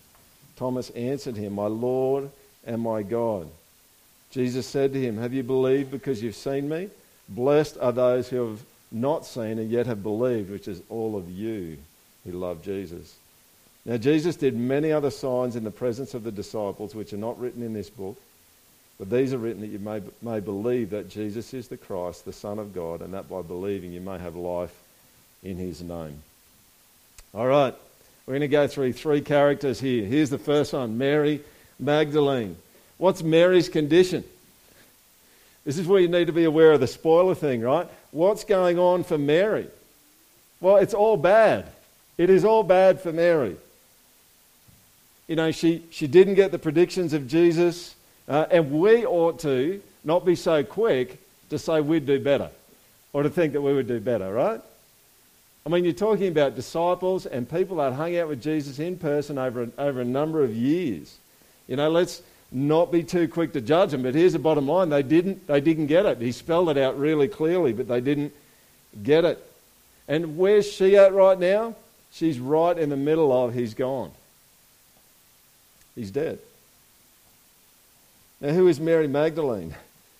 Thomas 0.61 0.91
answered 0.91 1.37
him, 1.37 1.53
My 1.53 1.65
Lord 1.65 2.29
and 2.67 2.79
my 2.83 3.01
God. 3.01 3.49
Jesus 4.29 4.67
said 4.67 4.93
to 4.93 5.01
him, 5.01 5.17
Have 5.17 5.33
you 5.33 5.41
believed 5.41 5.89
because 5.89 6.21
you've 6.21 6.35
seen 6.35 6.69
me? 6.69 6.89
Blessed 7.27 7.79
are 7.81 7.91
those 7.91 8.29
who 8.29 8.47
have 8.47 8.61
not 8.91 9.25
seen 9.25 9.57
and 9.57 9.71
yet 9.71 9.87
have 9.87 10.03
believed, 10.03 10.51
which 10.51 10.67
is 10.67 10.83
all 10.87 11.17
of 11.17 11.31
you 11.31 11.79
who 12.23 12.33
love 12.33 12.61
Jesus. 12.61 13.15
Now, 13.85 13.97
Jesus 13.97 14.35
did 14.35 14.55
many 14.55 14.91
other 14.91 15.09
signs 15.09 15.55
in 15.55 15.63
the 15.63 15.71
presence 15.71 16.13
of 16.13 16.23
the 16.23 16.31
disciples, 16.31 16.93
which 16.93 17.11
are 17.11 17.17
not 17.17 17.39
written 17.39 17.63
in 17.63 17.73
this 17.73 17.89
book, 17.89 18.21
but 18.99 19.09
these 19.09 19.33
are 19.33 19.39
written 19.39 19.61
that 19.61 19.67
you 19.71 19.79
may, 19.79 20.03
may 20.21 20.41
believe 20.41 20.91
that 20.91 21.09
Jesus 21.09 21.55
is 21.55 21.69
the 21.69 21.77
Christ, 21.77 22.23
the 22.23 22.33
Son 22.33 22.59
of 22.59 22.75
God, 22.75 23.01
and 23.01 23.15
that 23.15 23.27
by 23.27 23.41
believing 23.41 23.93
you 23.93 24.01
may 24.01 24.19
have 24.19 24.35
life 24.35 24.79
in 25.41 25.57
his 25.57 25.81
name. 25.81 26.21
All 27.33 27.47
right, 27.47 27.73
we're 28.31 28.39
going 28.39 28.49
to 28.49 28.55
go 28.55 28.65
through 28.65 28.93
three 28.93 29.19
characters 29.19 29.81
here. 29.81 30.05
Here's 30.05 30.29
the 30.29 30.37
first 30.37 30.71
one 30.71 30.97
Mary 30.97 31.41
Magdalene. 31.77 32.55
What's 32.97 33.21
Mary's 33.21 33.67
condition? 33.67 34.23
This 35.65 35.77
is 35.77 35.85
where 35.85 35.99
you 35.99 36.07
need 36.07 36.27
to 36.27 36.31
be 36.31 36.45
aware 36.45 36.71
of 36.71 36.79
the 36.79 36.87
spoiler 36.87 37.35
thing, 37.35 37.59
right? 37.59 37.89
What's 38.11 38.45
going 38.45 38.79
on 38.79 39.03
for 39.03 39.17
Mary? 39.17 39.67
Well, 40.61 40.77
it's 40.77 40.93
all 40.93 41.17
bad. 41.17 41.65
It 42.17 42.29
is 42.29 42.45
all 42.45 42.63
bad 42.63 43.01
for 43.01 43.11
Mary. 43.11 43.57
You 45.27 45.35
know, 45.35 45.51
she, 45.51 45.83
she 45.91 46.07
didn't 46.07 46.35
get 46.35 46.53
the 46.53 46.59
predictions 46.59 47.11
of 47.11 47.27
Jesus, 47.27 47.95
uh, 48.29 48.45
and 48.49 48.71
we 48.71 49.05
ought 49.05 49.39
to 49.39 49.81
not 50.05 50.23
be 50.23 50.35
so 50.35 50.63
quick 50.63 51.19
to 51.49 51.59
say 51.59 51.81
we'd 51.81 52.05
do 52.05 52.17
better 52.17 52.49
or 53.11 53.23
to 53.23 53.29
think 53.29 53.51
that 53.51 53.61
we 53.61 53.73
would 53.73 53.89
do 53.89 53.99
better, 53.99 54.31
right? 54.31 54.61
I 55.65 55.69
mean, 55.69 55.83
you're 55.83 55.93
talking 55.93 56.27
about 56.27 56.55
disciples 56.55 57.25
and 57.25 57.49
people 57.49 57.77
that 57.77 57.93
hung 57.93 58.17
out 58.17 58.29
with 58.29 58.41
Jesus 58.41 58.79
in 58.79 58.97
person 58.97 59.37
over, 59.37 59.69
over 59.77 60.01
a 60.01 60.05
number 60.05 60.43
of 60.43 60.55
years. 60.55 61.17
You 61.67 61.75
know, 61.75 61.89
let's 61.89 62.21
not 62.51 62.91
be 62.91 63.03
too 63.03 63.27
quick 63.27 63.53
to 63.53 63.61
judge 63.61 63.91
them, 63.91 64.03
but 64.03 64.15
here's 64.15 64.33
the 64.33 64.39
bottom 64.39 64.67
line 64.67 64.89
they 64.89 65.03
didn't, 65.03 65.45
they 65.47 65.61
didn't 65.61 65.85
get 65.85 66.05
it. 66.05 66.19
He 66.19 66.31
spelled 66.31 66.69
it 66.69 66.77
out 66.77 66.99
really 66.99 67.27
clearly, 67.27 67.73
but 67.73 67.87
they 67.87 68.01
didn't 68.01 68.33
get 69.03 69.23
it. 69.23 69.45
And 70.07 70.37
where's 70.37 70.69
she 70.69 70.97
at 70.97 71.13
right 71.13 71.39
now? 71.39 71.75
She's 72.11 72.39
right 72.39 72.77
in 72.77 72.89
the 72.89 72.97
middle 72.97 73.31
of 73.31 73.53
he's 73.53 73.73
gone. 73.73 74.11
He's 75.95 76.11
dead. 76.11 76.39
Now, 78.41 78.49
who 78.49 78.67
is 78.67 78.79
Mary 78.79 79.07
Magdalene? 79.07 79.75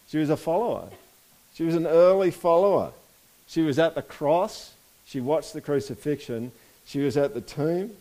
She 0.08 0.20
was 0.20 0.30
a 0.30 0.38
follower. 0.38 0.90
She 1.56 1.64
was 1.64 1.76
an 1.76 1.88
early 1.88 2.32
follower. 2.32 2.92
She 3.48 3.62
was 3.62 3.80
at 3.80 3.96
the 3.96 4.02
cross. 4.02 4.74
She 5.12 5.20
watched 5.20 5.52
the 5.52 5.60
crucifixion. 5.60 6.54
She 6.86 7.00
was 7.00 7.18
at 7.18 7.34
the 7.34 7.42
tomb. 7.42 7.92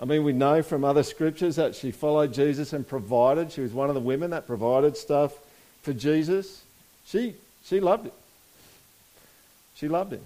I 0.00 0.04
mean, 0.04 0.24
we 0.24 0.32
know 0.32 0.64
from 0.64 0.84
other 0.84 1.04
scriptures 1.04 1.54
that 1.54 1.76
she 1.76 1.92
followed 1.92 2.34
Jesus 2.34 2.72
and 2.72 2.86
provided. 2.86 3.52
She 3.52 3.60
was 3.60 3.72
one 3.72 3.88
of 3.88 3.94
the 3.94 4.00
women 4.00 4.30
that 4.30 4.44
provided 4.44 4.96
stuff 4.96 5.32
for 5.82 5.92
Jesus. 5.92 6.64
She, 7.06 7.36
she 7.64 7.78
loved 7.78 8.08
it. 8.08 8.14
She 9.76 9.86
loved 9.86 10.12
him. 10.12 10.24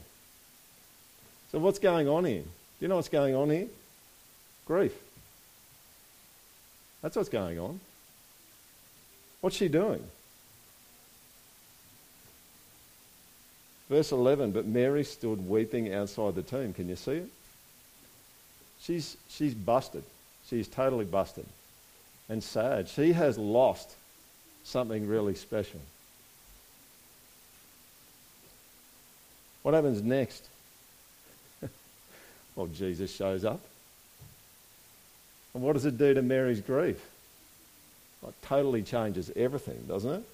So, 1.53 1.59
what's 1.59 1.79
going 1.79 2.09
on 2.09 2.25
here? 2.25 2.41
Do 2.41 2.49
you 2.81 2.89
know 2.89 2.97
what's 2.97 3.11
going 3.11 3.35
on 3.35 3.51
here? 3.51 3.67
Grief. 4.65 4.95
That's 7.03 7.17
what's 7.17 7.29
going 7.29 7.59
on. 7.59 7.81
What's 9.43 9.57
she 9.57 9.69
doing? 9.69 10.03
Verse 13.89 14.13
11, 14.13 14.53
but 14.53 14.67
Mary 14.67 15.03
stood 15.03 15.49
weeping 15.49 15.93
outside 15.93 16.35
the 16.35 16.43
tomb. 16.43 16.75
Can 16.75 16.89
you 16.89 16.97
see 16.97 17.13
it? 17.13 17.29
She's, 18.81 19.17
she's 19.29 19.55
busted. 19.55 20.05
She's 20.49 20.69
totally 20.69 21.05
busted 21.05 21.47
and 22.29 22.43
sad. 22.43 22.89
She 22.89 23.13
has 23.13 23.39
lost 23.39 23.95
something 24.65 25.07
really 25.07 25.35
special. 25.35 25.81
What 29.63 29.75
happens 29.75 30.03
next? 30.03 30.47
well, 32.57 32.67
Jesus 32.69 33.15
shows 33.15 33.45
up. 33.45 33.61
And 35.55 35.63
what 35.63 35.73
does 35.73 35.87
it 35.87 35.99
do 35.99 36.15
to 36.15 36.23
Mary's 36.23 36.61
grief? 36.61 37.03
It 38.27 38.35
totally 38.43 38.83
changes 38.83 39.31
everything, 39.35 39.85
doesn't 39.89 40.11
it? 40.11 40.25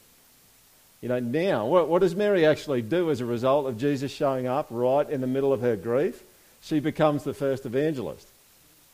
You 1.04 1.10
know, 1.10 1.20
now, 1.20 1.66
what, 1.66 1.90
what 1.90 1.98
does 1.98 2.16
Mary 2.16 2.46
actually 2.46 2.80
do 2.80 3.10
as 3.10 3.20
a 3.20 3.26
result 3.26 3.66
of 3.66 3.76
Jesus 3.76 4.10
showing 4.10 4.46
up 4.46 4.68
right 4.70 5.06
in 5.06 5.20
the 5.20 5.26
middle 5.26 5.52
of 5.52 5.60
her 5.60 5.76
grief? 5.76 6.22
She 6.62 6.80
becomes 6.80 7.24
the 7.24 7.34
first 7.34 7.66
evangelist. 7.66 8.26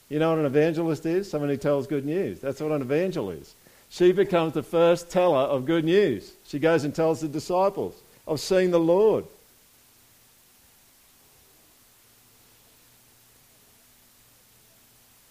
You 0.09 0.19
know 0.19 0.31
what 0.31 0.41
an 0.41 0.45
evangelist 0.45 1.07
is? 1.07 1.31
Someone 1.31 1.51
who 1.51 1.57
tells 1.57 1.87
good 1.87 2.05
news. 2.05 2.41
That's 2.41 2.61
what 2.61 2.73
an 2.73 2.83
evangel 2.83 3.31
is. 3.31 3.55
She 3.91 4.11
becomes 4.11 4.55
the 4.55 4.63
first 4.65 5.09
teller 5.09 5.39
of 5.39 5.67
good 5.67 5.85
news. 5.85 6.33
She 6.49 6.59
goes 6.59 6.83
and 6.83 6.93
tells 6.93 7.21
the 7.21 7.29
disciples, 7.29 7.95
I've 8.27 8.41
seen 8.41 8.73
the 8.73 8.81
Lord. 8.81 9.25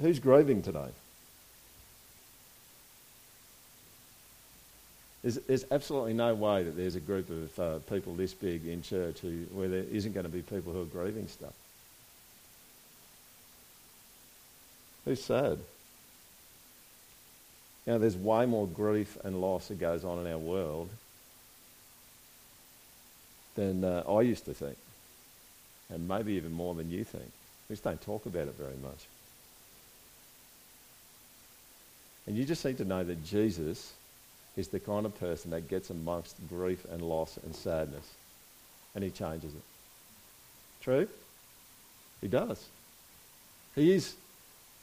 Who's 0.01 0.19
grieving 0.19 0.62
today? 0.62 0.91
There's, 5.29 5.45
there's, 5.45 5.65
absolutely 5.69 6.13
no 6.13 6.33
way 6.33 6.63
that 6.63 6.75
there's 6.75 6.95
a 6.95 7.00
group 7.00 7.29
of 7.29 7.59
uh, 7.59 7.77
people 7.88 8.15
this 8.15 8.33
big 8.33 8.65
in 8.65 8.81
church 8.81 9.19
who, 9.19 9.45
where 9.53 9.67
there 9.67 9.83
isn't 9.91 10.13
going 10.13 10.24
to 10.24 10.31
be 10.31 10.41
people 10.41 10.74
who 10.74 10.81
are 10.81 10.86
grieving 10.86 11.27
stuff. 11.27 11.53
Who's 15.05 15.24
sad? 15.24 15.59
You 17.86 17.93
know, 17.93 18.00
there's 18.00 18.17
way 18.17 18.48
more 18.48 18.65
grief 18.65 19.19
and 19.24 19.39
loss 19.39 19.67
that 19.67 19.79
goes 19.79 20.03
on 20.03 20.25
in 20.25 20.31
our 20.31 20.39
world 20.39 20.89
than 23.53 23.83
uh, 23.83 24.03
I 24.09 24.21
used 24.21 24.45
to 24.45 24.55
think. 24.55 24.77
And 25.91 26.07
maybe 26.07 26.33
even 26.33 26.53
more 26.53 26.74
than 26.74 26.89
you 26.89 27.03
think. 27.03 27.31
We 27.69 27.74
just 27.74 27.83
don't 27.83 28.01
talk 28.01 28.25
about 28.25 28.48
it 28.48 28.55
very 28.57 28.77
much. 28.81 29.05
And 32.25 32.36
you 32.36 32.45
just 32.45 32.65
need 32.65 32.79
to 32.79 32.86
know 32.86 33.03
that 33.03 33.24
Jesus 33.24 33.93
is 34.59 34.67
the 34.67 34.79
kind 34.79 35.05
of 35.05 35.17
person 35.19 35.51
that 35.51 35.69
gets 35.69 35.89
amongst 35.89 36.35
grief 36.49 36.85
and 36.91 37.01
loss 37.01 37.37
and 37.43 37.55
sadness 37.55 38.13
and 38.95 39.03
he 39.03 39.09
changes 39.09 39.53
it. 39.53 39.61
True? 40.81 41.07
He 42.21 42.27
does. 42.27 42.65
He 43.75 43.93
is. 43.93 44.13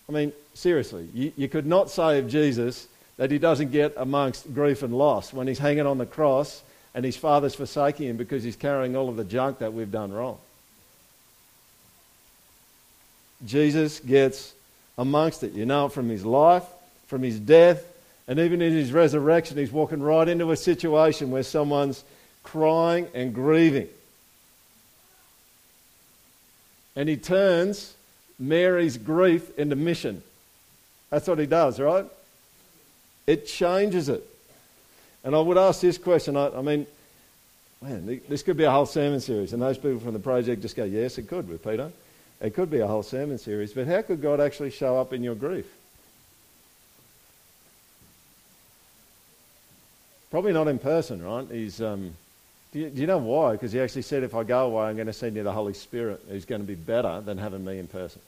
I 0.08 0.12
mean, 0.12 0.32
seriously, 0.54 1.08
you, 1.12 1.32
you 1.36 1.48
could 1.48 1.66
not 1.66 1.90
say 1.90 2.18
of 2.18 2.28
Jesus 2.28 2.86
that 3.16 3.30
he 3.30 3.38
doesn't 3.38 3.72
get 3.72 3.94
amongst 3.96 4.52
grief 4.54 4.82
and 4.82 4.96
loss 4.96 5.32
when 5.32 5.46
he's 5.46 5.58
hanging 5.58 5.86
on 5.86 5.98
the 5.98 6.06
cross 6.06 6.62
and 6.94 7.04
his 7.04 7.16
father's 7.16 7.54
forsaking 7.54 8.08
him 8.08 8.16
because 8.16 8.42
he's 8.42 8.56
carrying 8.56 8.96
all 8.96 9.08
of 9.08 9.16
the 9.16 9.24
junk 9.24 9.58
that 9.58 9.72
we've 9.72 9.90
done 9.90 10.12
wrong. 10.12 10.38
Jesus 13.44 14.00
gets 14.00 14.54
amongst 14.96 15.42
it. 15.42 15.52
You 15.52 15.66
know 15.66 15.86
it 15.86 15.92
from 15.92 16.08
his 16.08 16.24
life, 16.24 16.64
from 17.06 17.22
his 17.22 17.38
death, 17.38 17.84
and 18.28 18.38
even 18.38 18.60
in 18.60 18.72
his 18.72 18.92
resurrection, 18.92 19.56
he's 19.56 19.70
walking 19.70 20.02
right 20.02 20.28
into 20.28 20.50
a 20.50 20.56
situation 20.56 21.30
where 21.30 21.42
someone's 21.42 22.02
crying 22.42 23.08
and 23.14 23.34
grieving. 23.34 23.88
And 26.96 27.08
he 27.08 27.16
turns 27.16 27.94
Mary's 28.38 28.96
grief 28.96 29.56
into 29.58 29.76
mission. 29.76 30.22
That's 31.10 31.28
what 31.28 31.38
he 31.38 31.46
does, 31.46 31.78
right? 31.78 32.06
It 33.26 33.46
changes 33.46 34.08
it. 34.08 34.26
And 35.22 35.34
I 35.34 35.40
would 35.40 35.58
ask 35.58 35.80
this 35.80 35.98
question 35.98 36.36
I, 36.36 36.50
I 36.50 36.62
mean, 36.62 36.86
man, 37.82 38.20
this 38.28 38.42
could 38.42 38.56
be 38.56 38.64
a 38.64 38.70
whole 38.70 38.86
sermon 38.86 39.20
series. 39.20 39.52
And 39.52 39.62
those 39.62 39.76
people 39.78 40.00
from 40.00 40.14
the 40.14 40.18
project 40.18 40.62
just 40.62 40.76
go, 40.76 40.84
yes, 40.84 41.18
it 41.18 41.28
could 41.28 41.48
with 41.48 41.62
Peter. 41.62 41.92
It 42.40 42.54
could 42.54 42.70
be 42.70 42.80
a 42.80 42.86
whole 42.86 43.02
sermon 43.02 43.38
series. 43.38 43.72
But 43.72 43.86
how 43.86 44.02
could 44.02 44.20
God 44.20 44.40
actually 44.40 44.70
show 44.70 44.98
up 44.98 45.12
in 45.12 45.22
your 45.22 45.34
grief? 45.34 45.66
Probably 50.30 50.52
not 50.52 50.68
in 50.68 50.78
person, 50.78 51.22
right? 51.22 51.46
He's, 51.50 51.80
um, 51.80 52.14
do, 52.72 52.80
you, 52.80 52.90
do 52.90 53.00
you 53.00 53.06
know 53.06 53.18
why? 53.18 53.52
Because 53.52 53.72
he 53.72 53.80
actually 53.80 54.02
said, 54.02 54.22
if 54.22 54.34
I 54.34 54.42
go 54.42 54.66
away, 54.66 54.86
I'm 54.86 54.96
going 54.96 55.06
to 55.06 55.12
send 55.12 55.36
you 55.36 55.42
the 55.42 55.52
Holy 55.52 55.74
Spirit, 55.74 56.20
who's 56.28 56.44
going 56.44 56.60
to 56.60 56.66
be 56.66 56.74
better 56.74 57.20
than 57.20 57.38
having 57.38 57.64
me 57.64 57.78
in 57.78 57.86
person. 57.86 58.20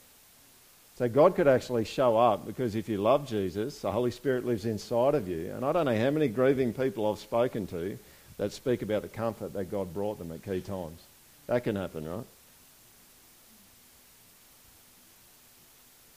So 0.99 1.07
God 1.07 1.35
could 1.35 1.47
actually 1.47 1.85
show 1.85 2.17
up 2.17 2.45
because 2.45 2.75
if 2.75 2.89
you 2.89 2.97
love 2.97 3.25
Jesus, 3.25 3.79
the 3.79 3.91
Holy 3.91 4.11
Spirit 4.11 4.45
lives 4.45 4.65
inside 4.65 5.15
of 5.15 5.29
you. 5.29 5.51
And 5.55 5.63
I 5.63 5.71
don't 5.71 5.85
know 5.85 5.97
how 5.97 6.09
many 6.09 6.27
grieving 6.27 6.73
people 6.73 7.09
I've 7.09 7.19
spoken 7.19 7.67
to 7.67 7.97
that 8.37 8.51
speak 8.51 8.81
about 8.81 9.03
the 9.03 9.07
comfort 9.07 9.53
that 9.53 9.71
God 9.71 9.93
brought 9.93 10.19
them 10.19 10.31
at 10.33 10.43
key 10.43 10.59
times. 10.59 10.99
That 11.47 11.63
can 11.63 11.77
happen, 11.77 12.05
right? 12.05 12.25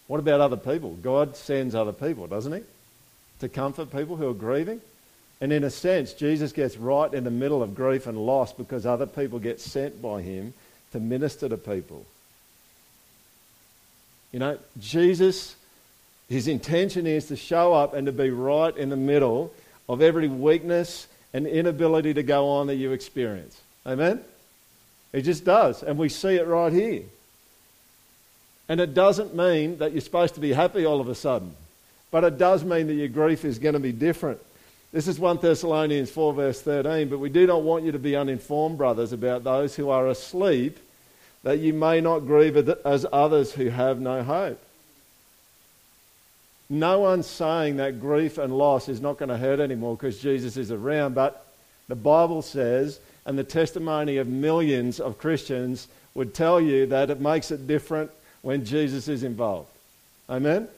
What 0.09 0.19
about 0.19 0.41
other 0.41 0.57
people? 0.57 0.95
God 0.95 1.37
sends 1.37 1.75
other 1.75 1.93
people, 1.93 2.27
doesn't 2.27 2.53
he? 2.53 2.63
To 3.41 3.49
comfort 3.49 3.93
people 3.93 4.17
who 4.17 4.29
are 4.29 4.35
grieving. 4.35 4.81
And 5.43 5.53
in 5.53 5.65
a 5.65 5.71
sense, 5.71 6.13
Jesus 6.13 6.53
gets 6.53 6.77
right 6.77 7.13
in 7.13 7.25
the 7.25 7.31
middle 7.31 7.65
of 7.65 7.75
grief 7.75 8.07
and 8.07 8.17
loss 8.17 8.53
because 8.53 8.87
other 8.87 9.07
people 9.07 9.41
get 9.41 9.59
sent 9.59 10.01
by 10.01 10.23
him 10.23 10.55
to 10.93 11.01
minister 11.01 11.49
to 11.49 11.57
people. 11.57 12.07
You 14.31 14.39
know, 14.39 14.59
Jesus, 14.79 15.57
his 16.29 16.47
intention 16.47 17.09
is 17.09 17.27
to 17.27 17.37
show 17.37 17.75
up 17.75 17.93
and 17.93 18.07
to 18.07 18.13
be 18.13 18.31
right 18.31 18.75
in 18.77 18.89
the 18.89 18.97
middle 18.97 19.53
of 19.89 20.01
every 20.01 20.29
weakness 20.29 21.09
and 21.35 21.45
inability 21.49 22.15
to 22.15 22.23
go 22.23 22.49
on 22.49 22.69
that 22.69 22.77
you 22.77 22.93
experience. 22.93 23.61
Amen? 23.85 24.23
He 25.11 25.23
just 25.23 25.45
does. 25.45 25.83
And 25.83 25.99
we 25.99 26.09
see 26.09 26.37
it 26.37 26.47
right 26.47 26.73
here. 26.73 27.03
And 28.69 28.81
it 28.81 28.95
doesn't 28.95 29.35
mean 29.35 29.79
that 29.79 29.91
you're 29.91 30.03
supposed 30.03 30.35
to 30.35 30.41
be 30.41 30.53
happy 30.53 30.85
all 30.85 31.01
of 31.01 31.09
a 31.09 31.17
sudden, 31.17 31.57
but 32.13 32.23
it 32.23 32.39
does 32.39 32.63
mean 32.63 32.87
that 32.87 32.95
your 32.95 33.09
grief 33.09 33.45
is 33.45 33.59
going 33.59 33.75
to 33.75 33.81
be 33.81 33.91
different. 33.91 34.41
This 34.93 35.09
is 35.09 35.19
1 35.19 35.39
Thessalonians 35.39 36.11
4, 36.11 36.35
verse 36.35 36.61
13. 36.61 37.09
But 37.09 37.19
we 37.19 37.31
do 37.31 37.47
not 37.47 37.63
want 37.63 37.85
you 37.85 37.93
to 37.93 37.99
be 37.99 38.15
uninformed, 38.15 38.77
brothers, 38.77 39.13
about 39.13 39.43
those 39.43 39.75
who 39.75 39.89
are 39.89 40.09
asleep 40.09 40.79
that 41.43 41.59
you 41.59 41.73
may 41.73 42.01
not 42.01 42.21
grieve 42.21 42.57
as 42.85 43.07
others 43.13 43.53
who 43.53 43.69
have 43.69 44.01
no 44.01 44.23
hope. 44.23 44.61
No 46.71 47.01
one's 47.01 47.27
saying 47.27 47.77
that 47.77 48.01
grief 48.01 48.39
and 48.39 48.57
loss 48.57 48.89
is 48.89 49.01
not 49.01 49.19
going 49.19 49.29
to 49.29 49.37
hurt 49.37 49.61
anymore 49.61 49.97
because 49.97 50.21
Jesus 50.21 50.57
is 50.57 50.71
around, 50.71 51.15
but 51.15 51.47
the 51.89 51.97
Bible 51.97 52.43
says, 52.43 53.01
and 53.27 53.39
the 53.39 53.45
testimony 53.45 54.19
of 54.19 54.29
millions 54.29 55.01
of 55.01 55.19
Christians 55.19 55.89
would 56.15 56.35
tell 56.35 56.61
you 56.61 56.87
that 56.87 57.11
it 57.11 57.21
makes 57.21 57.51
it 57.51 57.67
different 57.67 58.11
when 58.43 58.65
Jesus 58.65 59.09
is 59.09 59.23
involved. 59.23 59.69
Amen? 60.31 60.69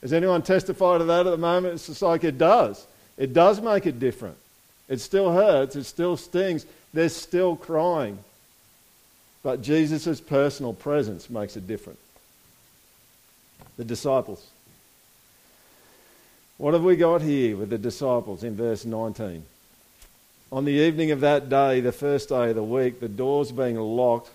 Has 0.00 0.12
anyone 0.12 0.42
testified 0.42 1.00
to 1.00 1.04
that 1.04 1.26
at 1.26 1.30
the 1.30 1.36
moment? 1.36 1.74
It's 1.74 1.86
just 1.86 2.02
like 2.02 2.24
it 2.24 2.38
does. 2.38 2.86
It 3.20 3.34
does 3.34 3.60
make 3.60 3.84
it 3.84 4.00
different. 4.00 4.38
It 4.88 4.98
still 4.98 5.30
hurts, 5.30 5.76
it 5.76 5.84
still 5.84 6.16
stings, 6.16 6.64
there's 6.94 7.14
still 7.14 7.54
crying. 7.54 8.18
But 9.42 9.60
Jesus' 9.60 10.22
personal 10.22 10.72
presence 10.72 11.28
makes 11.28 11.54
it 11.54 11.66
different. 11.66 11.98
The 13.76 13.84
disciples. 13.84 14.44
What 16.56 16.72
have 16.72 16.82
we 16.82 16.96
got 16.96 17.20
here 17.20 17.58
with 17.58 17.68
the 17.68 17.78
disciples 17.78 18.42
in 18.42 18.56
verse 18.56 18.86
19? 18.86 19.44
On 20.50 20.64
the 20.64 20.72
evening 20.72 21.10
of 21.10 21.20
that 21.20 21.50
day, 21.50 21.80
the 21.80 21.92
first 21.92 22.30
day 22.30 22.48
of 22.48 22.56
the 22.56 22.64
week, 22.64 23.00
the 23.00 23.08
doors 23.08 23.52
being 23.52 23.76
locked 23.76 24.30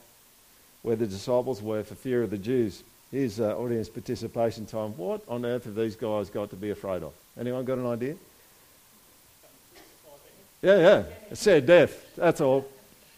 where 0.84 0.96
the 0.96 1.08
disciples 1.08 1.60
were 1.60 1.82
for 1.82 1.96
fear 1.96 2.22
of 2.22 2.30
the 2.30 2.38
Jews. 2.38 2.84
Here's 3.12 3.40
uh, 3.40 3.58
audience 3.58 3.90
participation 3.90 4.68
time. 4.68 4.96
What 4.96 5.24
on 5.28 5.44
earth 5.44 5.66
have 5.66 5.76
these 5.76 5.96
guys 5.96 6.30
got 6.30 6.52
to 6.52 6.56
be 6.56 6.70
afraid 6.70 7.02
of? 7.02 7.14
Anyone 7.40 7.66
got 7.66 7.80
an 7.80 7.88
idea? 7.88 8.16
Yeah, 10.66 10.78
yeah. 10.78 11.04
It 11.30 11.38
said 11.38 11.68
death. 11.68 12.16
That's 12.16 12.42
all. 12.42 12.68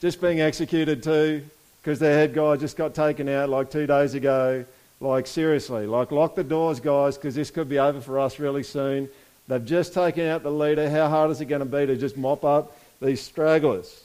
Just 0.01 0.19
being 0.19 0.41
executed 0.41 1.01
too 1.01 1.45
because 1.81 1.97
their 1.97 2.13
head 2.13 2.33
guy 2.33 2.57
just 2.57 2.75
got 2.75 2.93
taken 2.93 3.29
out 3.29 3.47
like 3.47 3.71
two 3.71 3.87
days 3.87 4.15
ago. 4.15 4.65
Like, 4.99 5.27
seriously, 5.27 5.87
like, 5.87 6.11
lock 6.11 6.35
the 6.35 6.43
doors, 6.43 6.81
guys, 6.81 7.15
because 7.15 7.35
this 7.35 7.49
could 7.49 7.69
be 7.69 7.79
over 7.79 8.01
for 8.01 8.19
us 8.19 8.37
really 8.37 8.63
soon. 8.63 9.07
They've 9.47 9.65
just 9.65 9.93
taken 9.93 10.25
out 10.27 10.43
the 10.43 10.51
leader. 10.51 10.89
How 10.89 11.07
hard 11.07 11.31
is 11.31 11.39
it 11.39 11.45
going 11.45 11.61
to 11.61 11.65
be 11.65 11.85
to 11.85 11.95
just 11.95 12.17
mop 12.17 12.43
up 12.43 12.77
these 13.01 13.21
stragglers? 13.21 14.03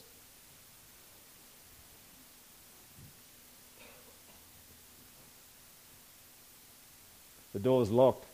The 7.51 7.59
door's 7.59 7.91
locked. 7.91 8.25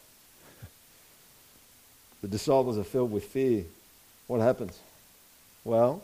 the 2.21 2.27
disciples 2.27 2.77
are 2.77 2.83
filled 2.83 3.11
with 3.11 3.23
fear. 3.23 3.63
What 4.27 4.41
happens? 4.41 4.77
Well, 5.63 6.01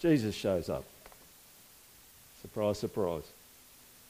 Jesus 0.00 0.34
shows 0.34 0.68
up. 0.68 0.84
Surprise, 2.42 2.78
surprise. 2.78 3.24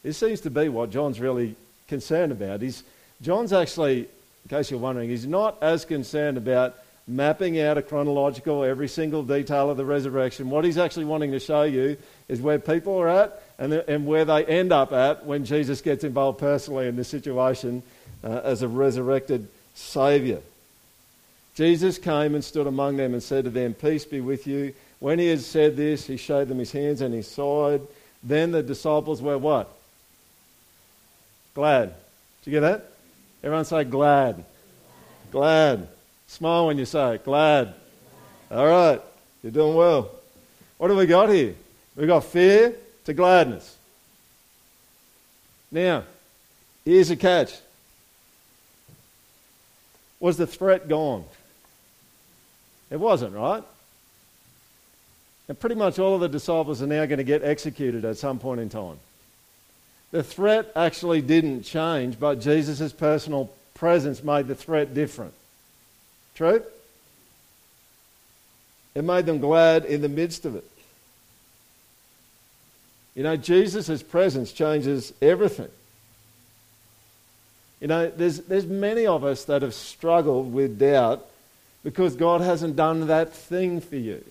This 0.02 0.18
seems 0.18 0.40
to 0.42 0.50
be 0.50 0.68
what 0.68 0.90
John's 0.90 1.18
really 1.18 1.56
concerned 1.88 2.32
about. 2.32 2.60
He's, 2.60 2.82
John's 3.22 3.52
actually, 3.52 4.00
in 4.00 4.48
case 4.48 4.70
you're 4.70 4.80
wondering, 4.80 5.08
he's 5.08 5.26
not 5.26 5.58
as 5.62 5.84
concerned 5.84 6.36
about 6.36 6.76
mapping 7.08 7.58
out 7.58 7.78
a 7.78 7.82
chronological, 7.82 8.62
every 8.62 8.86
single 8.86 9.22
detail 9.22 9.70
of 9.70 9.78
the 9.78 9.84
resurrection. 9.84 10.50
What 10.50 10.64
he's 10.64 10.76
actually 10.76 11.06
wanting 11.06 11.32
to 11.32 11.40
show 11.40 11.62
you 11.62 11.96
is 12.28 12.40
where 12.40 12.58
people 12.58 12.98
are 12.98 13.08
at 13.08 13.42
and, 13.58 13.72
the, 13.72 13.90
and 13.90 14.06
where 14.06 14.26
they 14.26 14.44
end 14.44 14.72
up 14.72 14.92
at 14.92 15.24
when 15.24 15.46
Jesus 15.46 15.80
gets 15.80 16.04
involved 16.04 16.38
personally 16.38 16.86
in 16.86 16.96
this 16.96 17.08
situation 17.08 17.82
uh, 18.22 18.42
as 18.44 18.62
a 18.62 18.68
resurrected 18.68 19.48
Saviour. 19.74 20.40
Jesus 21.58 21.98
came 21.98 22.36
and 22.36 22.44
stood 22.44 22.68
among 22.68 22.98
them 22.98 23.14
and 23.14 23.20
said 23.20 23.42
to 23.42 23.50
them, 23.50 23.74
Peace 23.74 24.04
be 24.04 24.20
with 24.20 24.46
you. 24.46 24.72
When 25.00 25.18
he 25.18 25.26
had 25.26 25.40
said 25.40 25.76
this, 25.76 26.06
he 26.06 26.16
showed 26.16 26.46
them 26.46 26.60
his 26.60 26.70
hands 26.70 27.00
and 27.00 27.12
his 27.12 27.26
side. 27.26 27.80
Then 28.22 28.52
the 28.52 28.62
disciples 28.62 29.20
were 29.20 29.36
what? 29.36 29.68
Glad. 31.54 31.88
Did 32.44 32.44
you 32.44 32.52
get 32.52 32.60
that? 32.60 32.92
Everyone 33.42 33.64
say 33.64 33.82
glad. 33.82 34.44
Glad. 35.32 35.88
Smile 36.28 36.68
when 36.68 36.78
you 36.78 36.84
say 36.84 37.16
it. 37.16 37.24
Glad. 37.24 37.74
All 38.52 38.64
right. 38.64 39.02
You're 39.42 39.50
doing 39.50 39.74
well. 39.74 40.12
What 40.76 40.90
have 40.90 40.96
we 40.96 41.06
got 41.06 41.28
here? 41.28 41.56
We've 41.96 42.06
got 42.06 42.22
fear 42.22 42.76
to 43.04 43.12
gladness. 43.12 43.76
Now, 45.72 46.04
here's 46.84 47.10
a 47.10 47.16
catch. 47.16 47.52
Was 50.20 50.36
the 50.36 50.46
threat 50.46 50.86
gone? 50.86 51.24
It 52.90 52.98
wasn't, 52.98 53.34
right? 53.34 53.62
And 55.48 55.58
pretty 55.58 55.74
much 55.74 55.98
all 55.98 56.14
of 56.14 56.20
the 56.20 56.28
disciples 56.28 56.82
are 56.82 56.86
now 56.86 57.06
going 57.06 57.18
to 57.18 57.24
get 57.24 57.42
executed 57.42 58.04
at 58.04 58.16
some 58.18 58.38
point 58.38 58.60
in 58.60 58.68
time. 58.68 58.98
The 60.10 60.22
threat 60.22 60.70
actually 60.74 61.20
didn't 61.20 61.62
change, 61.62 62.18
but 62.18 62.40
Jesus' 62.40 62.92
personal 62.92 63.50
presence 63.74 64.22
made 64.22 64.46
the 64.46 64.54
threat 64.54 64.94
different. 64.94 65.34
True? 66.34 66.62
It 68.94 69.04
made 69.04 69.26
them 69.26 69.38
glad 69.38 69.84
in 69.84 70.02
the 70.02 70.08
midst 70.08 70.44
of 70.44 70.56
it. 70.56 70.64
You 73.14 73.22
know, 73.22 73.36
Jesus' 73.36 74.02
presence 74.02 74.52
changes 74.52 75.12
everything. 75.20 75.70
You 77.80 77.88
know, 77.88 78.10
there's, 78.10 78.40
there's 78.40 78.66
many 78.66 79.06
of 79.06 79.24
us 79.24 79.44
that 79.44 79.62
have 79.62 79.74
struggled 79.74 80.52
with 80.52 80.78
doubt 80.78 81.26
because 81.88 82.16
God 82.16 82.42
hasn't 82.42 82.76
done 82.76 83.06
that 83.06 83.32
thing 83.32 83.80
for 83.80 83.96
you. 83.96 84.22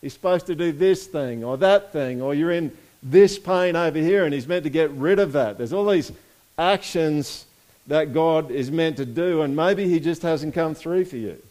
He's 0.00 0.12
supposed 0.12 0.46
to 0.46 0.54
do 0.54 0.70
this 0.70 1.04
thing 1.04 1.42
or 1.42 1.56
that 1.56 1.92
thing, 1.92 2.22
or 2.22 2.32
you're 2.32 2.52
in 2.52 2.70
this 3.02 3.40
pain 3.40 3.74
over 3.74 3.98
here 3.98 4.24
and 4.24 4.32
He's 4.32 4.46
meant 4.46 4.62
to 4.62 4.70
get 4.70 4.88
rid 4.92 5.18
of 5.18 5.32
that. 5.32 5.58
There's 5.58 5.72
all 5.72 5.84
these 5.90 6.12
actions 6.56 7.44
that 7.88 8.14
God 8.14 8.52
is 8.52 8.70
meant 8.70 8.98
to 8.98 9.04
do, 9.04 9.42
and 9.42 9.56
maybe 9.56 9.88
He 9.88 9.98
just 9.98 10.22
hasn't 10.22 10.54
come 10.54 10.76
through 10.76 11.06
for 11.06 11.16
you. 11.16 11.42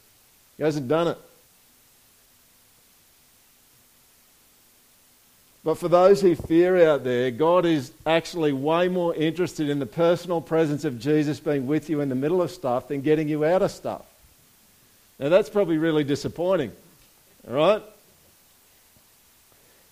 He 0.56 0.64
hasn't 0.64 0.88
done 0.88 1.10
it. 1.10 1.18
But 5.66 5.78
for 5.78 5.90
those 5.90 6.22
who 6.22 6.34
fear 6.38 6.90
out 6.90 7.04
there, 7.04 7.30
God 7.30 7.66
is 7.66 7.92
actually 8.06 8.54
way 8.54 8.88
more 8.88 9.14
interested 9.14 9.68
in 9.68 9.80
the 9.80 9.86
personal 9.86 10.40
presence 10.40 10.86
of 10.86 10.98
Jesus 10.98 11.42
being 11.42 11.68
with 11.68 11.90
you 11.90 12.00
in 12.00 12.08
the 12.08 12.16
middle 12.16 12.42
of 12.42 12.52
stuff 12.52 12.88
than 12.88 13.02
getting 13.02 13.28
you 13.28 13.44
out 13.44 13.62
of 13.62 13.70
stuff. 13.70 14.06
Now, 15.22 15.30
that's 15.30 15.50
probably 15.50 15.78
really 15.78 16.04
disappointing. 16.04 16.72
All 17.48 17.54
right? 17.54 17.84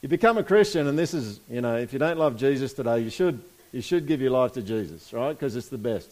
You 0.01 0.09
become 0.09 0.39
a 0.39 0.43
Christian, 0.43 0.87
and 0.87 0.97
this 0.97 1.13
is, 1.13 1.39
you 1.47 1.61
know, 1.61 1.75
if 1.75 1.93
you 1.93 1.99
don't 1.99 2.17
love 2.17 2.35
Jesus 2.35 2.73
today, 2.73 3.01
you 3.01 3.11
should, 3.11 3.39
you 3.71 3.81
should 3.81 4.07
give 4.07 4.21
your 4.21 4.31
life 4.31 4.53
to 4.53 4.63
Jesus, 4.63 5.13
right? 5.13 5.31
Because 5.31 5.55
it's 5.55 5.67
the 5.67 5.77
best. 5.77 6.09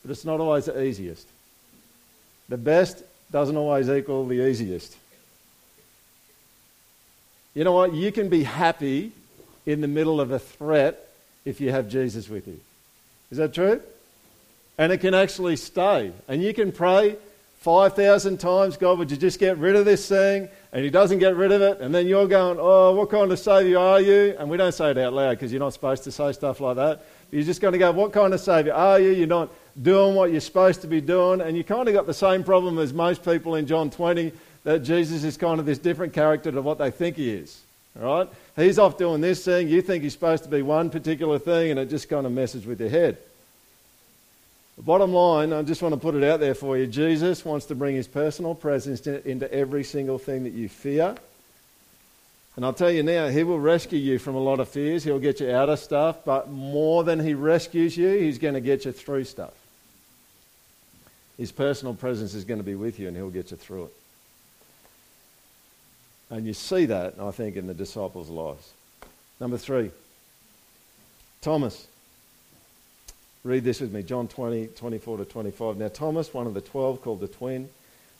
But 0.00 0.12
it's 0.12 0.24
not 0.24 0.40
always 0.40 0.64
the 0.64 0.82
easiest. 0.82 1.28
The 2.48 2.56
best 2.56 3.02
doesn't 3.30 3.56
always 3.56 3.90
equal 3.90 4.26
the 4.26 4.48
easiest. 4.48 4.96
You 7.54 7.64
know 7.64 7.72
what? 7.72 7.92
You 7.92 8.10
can 8.12 8.30
be 8.30 8.44
happy 8.44 9.12
in 9.66 9.82
the 9.82 9.88
middle 9.88 10.22
of 10.22 10.30
a 10.30 10.38
threat 10.38 11.06
if 11.44 11.60
you 11.60 11.70
have 11.70 11.86
Jesus 11.90 12.30
with 12.30 12.48
you. 12.48 12.58
Is 13.30 13.36
that 13.36 13.52
true? 13.52 13.82
And 14.78 14.90
it 14.90 14.98
can 14.98 15.12
actually 15.12 15.56
stay. 15.56 16.12
And 16.28 16.42
you 16.42 16.54
can 16.54 16.72
pray 16.72 17.16
5,000 17.62 18.38
times, 18.38 18.76
God, 18.76 18.98
would 18.98 19.08
you 19.08 19.16
just 19.16 19.38
get 19.38 19.56
rid 19.56 19.76
of 19.76 19.84
this 19.84 20.08
thing? 20.08 20.48
And 20.72 20.82
He 20.82 20.90
doesn't 20.90 21.20
get 21.20 21.36
rid 21.36 21.52
of 21.52 21.62
it. 21.62 21.80
And 21.80 21.94
then 21.94 22.08
you're 22.08 22.26
going, 22.26 22.58
oh, 22.60 22.92
what 22.92 23.08
kind 23.08 23.30
of 23.30 23.38
Saviour 23.38 23.80
are 23.80 24.00
you? 24.00 24.34
And 24.36 24.50
we 24.50 24.56
don't 24.56 24.72
say 24.72 24.90
it 24.90 24.98
out 24.98 25.12
loud 25.12 25.34
because 25.34 25.52
you're 25.52 25.60
not 25.60 25.72
supposed 25.72 26.02
to 26.04 26.10
say 26.10 26.32
stuff 26.32 26.58
like 26.58 26.74
that. 26.74 26.98
But 27.30 27.36
you're 27.36 27.44
just 27.44 27.60
going 27.60 27.70
to 27.70 27.78
go, 27.78 27.92
what 27.92 28.12
kind 28.12 28.34
of 28.34 28.40
Saviour 28.40 28.74
are 28.74 28.98
you? 28.98 29.10
You're 29.10 29.28
not 29.28 29.48
doing 29.80 30.16
what 30.16 30.32
you're 30.32 30.40
supposed 30.40 30.80
to 30.80 30.88
be 30.88 31.00
doing. 31.00 31.40
And 31.40 31.56
you 31.56 31.62
kind 31.62 31.86
of 31.86 31.94
got 31.94 32.06
the 32.06 32.14
same 32.14 32.42
problem 32.42 32.80
as 32.80 32.92
most 32.92 33.24
people 33.24 33.54
in 33.54 33.68
John 33.68 33.90
20 33.90 34.32
that 34.64 34.80
Jesus 34.80 35.22
is 35.22 35.36
kind 35.36 35.60
of 35.60 35.64
this 35.64 35.78
different 35.78 36.12
character 36.12 36.50
to 36.50 36.60
what 36.62 36.78
they 36.78 36.90
think 36.90 37.14
he 37.14 37.30
is. 37.30 37.62
All 37.96 38.24
right? 38.24 38.28
He's 38.56 38.80
off 38.80 38.98
doing 38.98 39.20
this 39.20 39.44
thing. 39.44 39.68
You 39.68 39.82
think 39.82 40.02
he's 40.02 40.14
supposed 40.14 40.42
to 40.42 40.50
be 40.50 40.62
one 40.62 40.90
particular 40.90 41.38
thing, 41.38 41.70
and 41.70 41.78
it 41.78 41.90
just 41.90 42.08
kind 42.08 42.26
of 42.26 42.32
messes 42.32 42.66
with 42.66 42.80
your 42.80 42.90
head. 42.90 43.18
Bottom 44.84 45.12
line, 45.12 45.52
I 45.52 45.62
just 45.62 45.80
want 45.80 45.94
to 45.94 46.00
put 46.00 46.16
it 46.16 46.24
out 46.24 46.40
there 46.40 46.56
for 46.56 46.76
you 46.76 46.88
Jesus 46.88 47.44
wants 47.44 47.66
to 47.66 47.74
bring 47.76 47.94
his 47.94 48.08
personal 48.08 48.52
presence 48.52 49.06
into 49.06 49.52
every 49.52 49.84
single 49.84 50.18
thing 50.18 50.42
that 50.42 50.54
you 50.54 50.68
fear. 50.68 51.14
And 52.56 52.64
I'll 52.64 52.72
tell 52.72 52.90
you 52.90 53.04
now, 53.04 53.28
he 53.28 53.44
will 53.44 53.60
rescue 53.60 53.98
you 53.98 54.18
from 54.18 54.34
a 54.34 54.40
lot 54.40 54.58
of 54.58 54.68
fears. 54.68 55.04
He'll 55.04 55.20
get 55.20 55.38
you 55.38 55.52
out 55.52 55.68
of 55.68 55.78
stuff, 55.78 56.24
but 56.24 56.50
more 56.50 57.04
than 57.04 57.20
he 57.20 57.32
rescues 57.32 57.96
you, 57.96 58.08
he's 58.08 58.38
going 58.38 58.54
to 58.54 58.60
get 58.60 58.84
you 58.84 58.90
through 58.90 59.24
stuff. 59.24 59.54
His 61.38 61.52
personal 61.52 61.94
presence 61.94 62.34
is 62.34 62.44
going 62.44 62.58
to 62.58 62.64
be 62.64 62.74
with 62.74 62.98
you, 62.98 63.06
and 63.06 63.16
he'll 63.16 63.30
get 63.30 63.52
you 63.52 63.56
through 63.56 63.84
it. 63.84 63.94
And 66.28 66.44
you 66.44 66.54
see 66.54 66.86
that, 66.86 67.14
I 67.20 67.30
think, 67.30 67.56
in 67.56 67.68
the 67.68 67.74
disciples' 67.74 68.28
lives. 68.28 68.72
Number 69.38 69.58
three, 69.58 69.92
Thomas. 71.40 71.86
Read 73.44 73.64
this 73.64 73.80
with 73.80 73.92
me 73.92 74.04
John 74.04 74.28
20, 74.28 74.68
24 74.68 75.16
to 75.18 75.24
25. 75.24 75.76
Now, 75.76 75.88
Thomas, 75.88 76.32
one 76.32 76.46
of 76.46 76.54
the 76.54 76.60
twelve, 76.60 77.02
called 77.02 77.20
the 77.20 77.26
twin, 77.26 77.68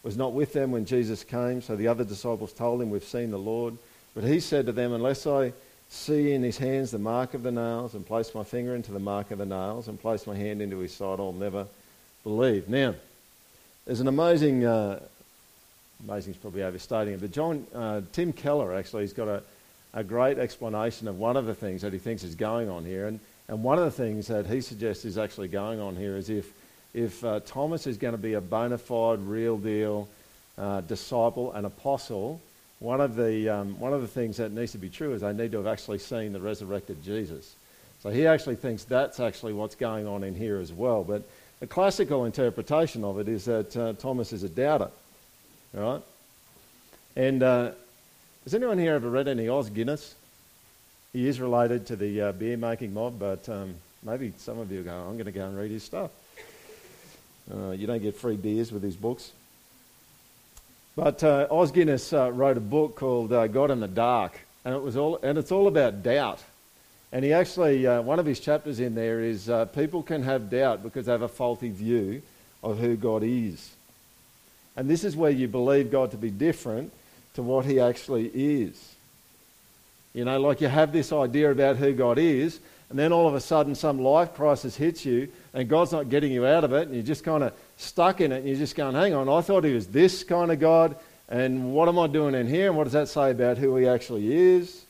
was 0.02 0.16
not 0.16 0.32
with 0.32 0.52
them 0.52 0.72
when 0.72 0.84
Jesus 0.84 1.22
came, 1.22 1.62
so 1.62 1.76
the 1.76 1.86
other 1.86 2.02
disciples 2.02 2.52
told 2.52 2.82
him, 2.82 2.90
We've 2.90 3.04
seen 3.04 3.30
the 3.30 3.38
Lord. 3.38 3.76
But 4.14 4.24
he 4.24 4.40
said 4.40 4.66
to 4.66 4.72
them, 4.72 4.92
Unless 4.92 5.28
I 5.28 5.52
see 5.88 6.32
in 6.32 6.42
his 6.42 6.58
hands 6.58 6.90
the 6.90 6.98
mark 6.98 7.34
of 7.34 7.44
the 7.44 7.52
nails, 7.52 7.94
and 7.94 8.04
place 8.04 8.34
my 8.34 8.42
finger 8.42 8.74
into 8.74 8.90
the 8.90 8.98
mark 8.98 9.30
of 9.30 9.38
the 9.38 9.46
nails, 9.46 9.86
and 9.86 10.00
place 10.00 10.26
my 10.26 10.34
hand 10.34 10.60
into 10.60 10.78
his 10.78 10.92
side, 10.92 11.20
I'll 11.20 11.32
never 11.32 11.68
believe. 12.24 12.68
Now, 12.68 12.96
there's 13.84 14.00
an 14.00 14.08
amazing 14.08 14.64
uh, 14.64 14.98
amazing 16.02 16.32
is 16.32 16.36
probably 16.36 16.64
overstating 16.64 17.14
it, 17.14 17.20
but 17.20 17.30
John, 17.30 17.64
uh, 17.72 18.00
Tim 18.12 18.32
Keller 18.32 18.74
actually 18.74 19.02
he's 19.02 19.12
got 19.12 19.28
a, 19.28 19.40
a 19.94 20.02
great 20.02 20.38
explanation 20.38 21.06
of 21.06 21.20
one 21.20 21.36
of 21.36 21.46
the 21.46 21.54
things 21.54 21.82
that 21.82 21.92
he 21.92 22.00
thinks 22.00 22.24
is 22.24 22.34
going 22.34 22.68
on 22.68 22.84
here. 22.84 23.06
And, 23.06 23.20
and 23.52 23.62
one 23.62 23.76
of 23.76 23.84
the 23.84 23.90
things 23.90 24.28
that 24.28 24.46
he 24.46 24.62
suggests 24.62 25.04
is 25.04 25.18
actually 25.18 25.48
going 25.48 25.78
on 25.78 25.94
here 25.94 26.16
is 26.16 26.30
if, 26.30 26.50
if 26.94 27.22
uh, 27.22 27.40
Thomas 27.40 27.86
is 27.86 27.98
going 27.98 28.12
to 28.12 28.18
be 28.18 28.32
a 28.32 28.40
bona 28.40 28.78
fide, 28.78 29.20
real 29.20 29.58
deal 29.58 30.08
uh, 30.56 30.80
disciple 30.80 31.52
and 31.52 31.66
apostle, 31.66 32.40
one 32.78 33.02
of, 33.02 33.14
the, 33.14 33.50
um, 33.50 33.78
one 33.78 33.92
of 33.92 34.00
the 34.00 34.08
things 34.08 34.38
that 34.38 34.52
needs 34.52 34.72
to 34.72 34.78
be 34.78 34.88
true 34.88 35.12
is 35.12 35.20
they 35.20 35.34
need 35.34 35.52
to 35.52 35.58
have 35.58 35.66
actually 35.66 35.98
seen 35.98 36.32
the 36.32 36.40
resurrected 36.40 37.04
Jesus. 37.04 37.54
So 38.02 38.08
he 38.08 38.26
actually 38.26 38.56
thinks 38.56 38.84
that's 38.84 39.20
actually 39.20 39.52
what's 39.52 39.74
going 39.74 40.06
on 40.06 40.24
in 40.24 40.34
here 40.34 40.58
as 40.58 40.72
well. 40.72 41.04
But 41.04 41.22
the 41.60 41.66
classical 41.66 42.24
interpretation 42.24 43.04
of 43.04 43.18
it 43.18 43.28
is 43.28 43.44
that 43.44 43.76
uh, 43.76 43.92
Thomas 43.92 44.32
is 44.32 44.44
a 44.44 44.48
doubter. 44.48 44.88
Right? 45.74 46.00
And 47.16 47.42
uh, 47.42 47.72
has 48.44 48.54
anyone 48.54 48.78
here 48.78 48.94
ever 48.94 49.10
read 49.10 49.28
any 49.28 49.50
Os 49.50 49.68
Guinness? 49.68 50.14
He 51.12 51.28
is 51.28 51.40
related 51.40 51.86
to 51.88 51.96
the 51.96 52.22
uh, 52.22 52.32
beer 52.32 52.56
making 52.56 52.94
mob, 52.94 53.18
but 53.18 53.46
um, 53.50 53.74
maybe 54.02 54.32
some 54.38 54.58
of 54.58 54.72
you 54.72 54.82
go, 54.82 54.92
I'm 54.92 55.14
going 55.14 55.26
to 55.26 55.32
go 55.32 55.44
and 55.44 55.58
read 55.58 55.70
his 55.70 55.82
stuff. 55.82 56.10
Uh, 57.52 57.72
you 57.72 57.86
don't 57.86 58.00
get 58.00 58.16
free 58.16 58.36
beers 58.36 58.72
with 58.72 58.82
his 58.82 58.96
books. 58.96 59.32
But 60.96 61.22
uh, 61.22 61.48
Os 61.50 61.70
Guinness 61.70 62.14
uh, 62.14 62.32
wrote 62.32 62.56
a 62.56 62.60
book 62.60 62.96
called 62.96 63.30
uh, 63.30 63.46
God 63.46 63.70
in 63.70 63.80
the 63.80 63.88
Dark, 63.88 64.40
and, 64.64 64.74
it 64.74 64.80
was 64.80 64.96
all, 64.96 65.18
and 65.22 65.36
it's 65.36 65.52
all 65.52 65.66
about 65.66 66.02
doubt. 66.02 66.42
And 67.12 67.22
he 67.22 67.34
actually, 67.34 67.86
uh, 67.86 68.00
one 68.00 68.18
of 68.18 68.24
his 68.24 68.40
chapters 68.40 68.80
in 68.80 68.94
there 68.94 69.20
is 69.20 69.50
uh, 69.50 69.66
people 69.66 70.02
can 70.02 70.22
have 70.22 70.48
doubt 70.48 70.82
because 70.82 71.04
they 71.04 71.12
have 71.12 71.20
a 71.20 71.28
faulty 71.28 71.68
view 71.68 72.22
of 72.62 72.78
who 72.78 72.96
God 72.96 73.22
is. 73.22 73.70
And 74.76 74.88
this 74.88 75.04
is 75.04 75.14
where 75.14 75.30
you 75.30 75.46
believe 75.46 75.90
God 75.90 76.12
to 76.12 76.16
be 76.16 76.30
different 76.30 76.90
to 77.34 77.42
what 77.42 77.66
he 77.66 77.80
actually 77.80 78.28
is. 78.28 78.91
You 80.14 80.24
know, 80.24 80.40
like 80.40 80.60
you 80.60 80.68
have 80.68 80.92
this 80.92 81.12
idea 81.12 81.50
about 81.50 81.76
who 81.76 81.92
God 81.92 82.18
is, 82.18 82.60
and 82.90 82.98
then 82.98 83.12
all 83.12 83.26
of 83.26 83.34
a 83.34 83.40
sudden 83.40 83.74
some 83.74 83.98
life 83.98 84.34
crisis 84.34 84.76
hits 84.76 85.04
you, 85.06 85.28
and 85.54 85.68
God's 85.68 85.92
not 85.92 86.10
getting 86.10 86.32
you 86.32 86.46
out 86.46 86.64
of 86.64 86.72
it, 86.72 86.88
and 86.88 86.94
you're 86.94 87.02
just 87.02 87.24
kind 87.24 87.42
of 87.42 87.54
stuck 87.78 88.20
in 88.20 88.32
it, 88.32 88.38
and 88.38 88.46
you're 88.46 88.56
just 88.56 88.76
going, 88.76 88.94
hang 88.94 89.14
on, 89.14 89.28
I 89.28 89.40
thought 89.40 89.64
he 89.64 89.72
was 89.72 89.86
this 89.86 90.24
kind 90.24 90.52
of 90.52 90.60
God, 90.60 90.96
and 91.28 91.72
what 91.72 91.88
am 91.88 91.98
I 91.98 92.06
doing 92.06 92.34
in 92.34 92.46
here, 92.46 92.68
and 92.68 92.76
what 92.76 92.84
does 92.84 92.92
that 92.92 93.08
say 93.08 93.30
about 93.30 93.56
who 93.56 93.74
he 93.76 93.88
actually 93.88 94.34
is? 94.34 94.84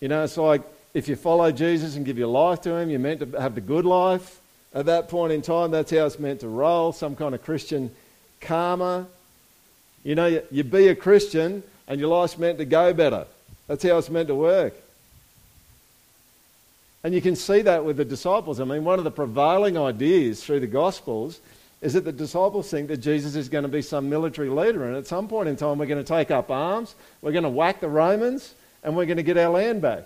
You 0.00 0.08
know, 0.08 0.24
it's 0.24 0.36
like 0.36 0.62
if 0.94 1.06
you 1.08 1.14
follow 1.14 1.52
Jesus 1.52 1.94
and 1.94 2.04
give 2.04 2.18
your 2.18 2.28
life 2.28 2.62
to 2.62 2.74
him, 2.74 2.90
you're 2.90 2.98
meant 2.98 3.20
to 3.20 3.40
have 3.40 3.54
the 3.54 3.60
good 3.60 3.84
life. 3.84 4.40
At 4.74 4.86
that 4.86 5.08
point 5.08 5.32
in 5.32 5.42
time, 5.42 5.70
that's 5.70 5.90
how 5.90 6.06
it's 6.06 6.18
meant 6.18 6.40
to 6.40 6.48
roll, 6.48 6.92
some 6.92 7.14
kind 7.16 7.34
of 7.34 7.44
Christian 7.44 7.90
karma. 8.40 9.06
You 10.02 10.14
know, 10.14 10.26
you, 10.26 10.42
you 10.50 10.64
be 10.64 10.88
a 10.88 10.94
Christian 10.94 11.62
and 11.86 12.00
your 12.00 12.08
life's 12.08 12.38
meant 12.38 12.58
to 12.58 12.64
go 12.64 12.92
better. 12.94 13.26
That's 13.70 13.84
how 13.84 13.98
it's 13.98 14.10
meant 14.10 14.26
to 14.26 14.34
work. 14.34 14.74
And 17.04 17.14
you 17.14 17.20
can 17.20 17.36
see 17.36 17.62
that 17.62 17.84
with 17.84 17.98
the 17.98 18.04
disciples. 18.04 18.58
I 18.58 18.64
mean, 18.64 18.82
one 18.82 18.98
of 18.98 19.04
the 19.04 19.12
prevailing 19.12 19.78
ideas 19.78 20.42
through 20.42 20.58
the 20.58 20.66
Gospels 20.66 21.38
is 21.80 21.92
that 21.92 22.04
the 22.04 22.10
disciples 22.10 22.68
think 22.68 22.88
that 22.88 22.96
Jesus 22.96 23.36
is 23.36 23.48
going 23.48 23.62
to 23.62 23.68
be 23.68 23.80
some 23.80 24.10
military 24.10 24.48
leader, 24.48 24.88
and 24.88 24.96
at 24.96 25.06
some 25.06 25.28
point 25.28 25.48
in 25.48 25.54
time, 25.54 25.78
we're 25.78 25.86
going 25.86 26.04
to 26.04 26.08
take 26.16 26.32
up 26.32 26.50
arms, 26.50 26.96
we're 27.22 27.30
going 27.30 27.44
to 27.44 27.48
whack 27.48 27.78
the 27.78 27.88
Romans, 27.88 28.56
and 28.82 28.96
we're 28.96 29.06
going 29.06 29.18
to 29.18 29.22
get 29.22 29.38
our 29.38 29.50
land 29.50 29.80
back. 29.80 30.02